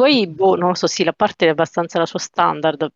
Poi, 0.00 0.26
boh, 0.26 0.54
non 0.56 0.68
lo 0.68 0.74
so, 0.74 0.86
sì, 0.86 1.04
la 1.04 1.12
parte 1.12 1.44
è 1.44 1.50
abbastanza 1.50 1.98
la 1.98 2.06
sua 2.06 2.18
standard, 2.18 2.90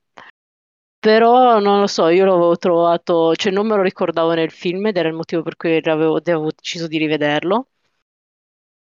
però 0.99 1.59
non 1.59 1.81
lo 1.81 1.87
so, 1.87 2.09
io 2.09 2.25
l'avevo 2.25 2.57
trovato, 2.57 3.35
cioè 3.35 3.53
non 3.53 3.67
me 3.67 3.77
lo 3.77 3.83
ricordavo 3.83 4.33
nel 4.33 4.51
film 4.51 4.87
ed 4.87 4.97
era 4.97 5.09
il 5.09 5.15
motivo 5.15 5.43
per 5.43 5.57
cui 5.57 5.77
avevo, 5.85 6.17
avevo 6.17 6.51
deciso 6.51 6.87
di 6.87 6.97
rivederlo. 6.97 7.69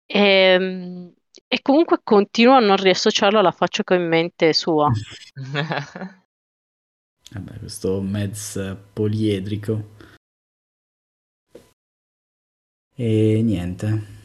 E, 0.06 1.12
e 1.48 1.62
comunque 1.64 2.02
continuo 2.04 2.54
a 2.54 2.60
non 2.60 2.76
riassociarlo 2.76 3.40
alla 3.40 3.50
faccia 3.50 3.84
che 3.84 3.96
ho 3.96 3.98
in 3.98 4.08
mente 4.08 4.54
sua. 4.54 4.92
Vabbè, 7.32 7.58
questo 7.58 8.02
Mads 8.02 8.78
poliedrico. 8.94 9.96
E 12.96 13.42
niente. 13.42 14.21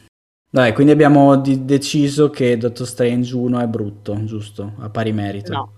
Dai, 0.57 0.73
quindi 0.73 0.93
abbiamo 0.93 1.37
di- 1.37 1.67
deciso 1.67 2.31
che 2.31 2.57
Doctor 2.57 2.87
Strange 2.87 3.37
1 3.37 3.61
è 3.61 3.67
brutto, 3.67 4.25
giusto? 4.25 4.73
A 4.79 4.89
pari 4.89 5.13
merito. 5.13 5.53
No. 5.53 5.73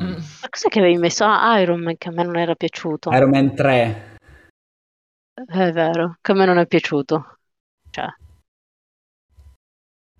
Mm. 0.00 0.12
Ma 0.12 0.48
cos'è 0.48 0.68
che 0.68 0.78
avevi 0.78 0.96
messo? 0.96 1.24
Ah, 1.24 1.58
Iron 1.58 1.80
Man 1.80 1.96
che 1.98 2.08
a 2.08 2.12
me 2.12 2.22
non 2.22 2.36
era 2.36 2.54
piaciuto. 2.54 3.10
Iron 3.10 3.30
Man 3.30 3.52
3. 3.52 4.16
È 5.34 5.72
vero, 5.72 6.18
che 6.20 6.30
a 6.30 6.34
me 6.36 6.44
non 6.44 6.58
è 6.58 6.68
piaciuto. 6.68 7.38
Cioè, 7.90 8.06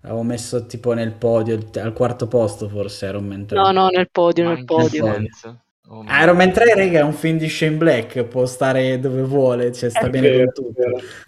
Avevo 0.01 0.23
messo 0.23 0.65
tipo 0.65 0.91
nel 0.91 1.13
podio, 1.13 1.57
al 1.75 1.93
quarto 1.93 2.27
posto 2.27 2.67
forse 2.67 3.05
Iron 3.05 3.25
Man 3.25 3.45
3. 3.45 3.57
no, 3.57 3.71
no, 3.71 3.87
nel 3.87 4.09
podio, 4.11 4.49
nel 4.49 4.65
podio. 4.65 5.05
Oh, 5.87 6.03
Iron 6.21 6.35
Man 6.35 6.51
3, 6.51 6.75
raga, 6.75 6.99
è 6.99 7.03
un 7.03 7.13
film 7.13 7.37
di 7.37 7.47
Shane 7.47 7.77
Black, 7.77 8.25
può 8.25 8.45
stare 8.45 8.99
dove 8.99 9.21
vuole, 9.21 9.71
cioè 9.71 9.89
sta 9.89 10.07
È 10.07 10.09
bene 10.09 10.29
vero, 10.29 10.51
con 10.51 10.65
tutto. 10.65 10.81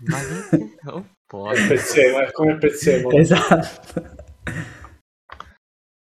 Ma. 0.07 0.91
Oh, 0.91 1.05
poi. 1.33 1.55
È 1.55 1.59
il 1.59 1.67
prezzemolo, 1.67 2.25
è 2.25 2.31
come 2.31 2.51
il 2.51 2.57
prezzemolo. 2.59 3.17
Esatto. 3.17 4.21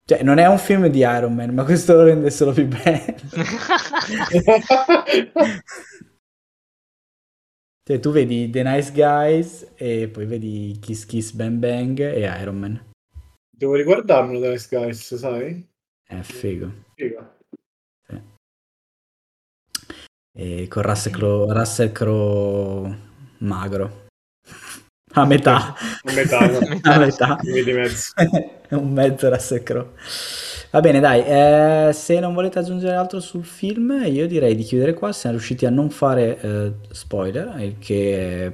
Cioè, 0.06 0.24
non 0.24 0.38
è 0.38 0.48
un 0.48 0.58
film 0.58 0.88
di 0.88 1.00
Iron 1.00 1.36
Man, 1.36 1.54
ma 1.54 1.66
questo 1.66 1.96
lo 1.96 2.04
rende 2.04 2.30
solo 2.30 2.54
più 2.54 2.66
bello. 2.66 3.16
Cioè, 7.88 8.02
tu 8.02 8.12
vedi 8.12 8.50
The 8.50 8.64
Nice 8.64 8.92
Guys 8.92 9.72
e 9.76 10.10
poi 10.10 10.26
vedi 10.26 10.78
Kiss 10.82 11.06
Kiss 11.06 11.32
Bang 11.32 11.56
Bang 11.56 11.98
e 12.00 12.20
Iron 12.42 12.60
Man. 12.60 12.86
Devo 13.50 13.76
riguardarmelo 13.76 14.40
da 14.40 14.50
Nice 14.50 14.68
Guys, 14.70 15.16
sai? 15.16 15.66
È 16.06 16.22
figo. 16.22 16.84
Figo. 16.96 17.36
E 20.34 20.68
con 20.68 20.84
Russell 20.84 21.14
Crowe, 21.14 21.54
Russell 21.54 21.94
Crowe 21.94 22.98
magro. 23.38 24.07
A 25.22 25.26
metà. 25.26 25.76
A 26.04 26.12
metà, 26.14 26.46
no? 26.46 26.60
A 26.84 26.98
metà. 27.00 27.36
Quindi 27.38 27.64
di 27.64 27.74
mezzo. 27.74 28.12
È 28.16 28.76
un 28.76 28.92
mezzo 28.92 29.30
Russell 29.30 29.64
Crowe. 29.64 29.90
Va 30.70 30.80
bene, 30.80 31.00
dai, 31.00 31.24
eh, 31.26 31.94
se 31.94 32.20
non 32.20 32.34
volete 32.36 32.60
aggiungere 32.60 32.96
altro 32.96 33.20
sul 33.20 33.44
film, 33.46 34.04
io 34.06 34.28
direi 34.28 34.56
di 34.56 34.64
chiudere 34.64 34.94
qua. 34.94 35.12
Siamo 35.12 35.38
riusciti 35.38 35.66
a 35.66 35.72
non 35.72 35.90
fare 35.90 36.40
eh, 36.40 36.74
spoiler, 36.92 37.60
il 37.62 37.78
che 37.80 38.46
è 38.46 38.54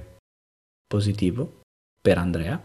positivo 0.87 1.61
per 2.01 2.17
Andrea 2.17 2.61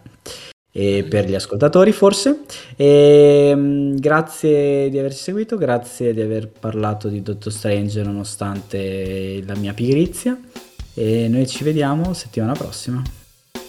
e 0.71 1.05
per 1.09 1.29
gli 1.29 1.35
ascoltatori 1.35 1.91
forse. 1.91 2.43
E, 2.77 3.53
mm, 3.53 3.97
grazie 3.97 4.91
di 4.91 4.99
averci 4.99 5.23
seguito, 5.23 5.57
grazie 5.57 6.15
di 6.15 6.21
aver 6.21 6.49
parlato 6.49 7.09
di 7.09 7.21
Doctor 7.21 7.53
Strange 7.53 8.01
nonostante 8.03 9.43
la 9.45 9.57
mia 9.57 9.73
pigrizia. 9.73 10.39
E 10.95 11.27
noi 11.29 11.49
ci 11.49 11.65
vediamo 11.65 12.13
settimana 12.13 12.53
prossima. 12.53 13.18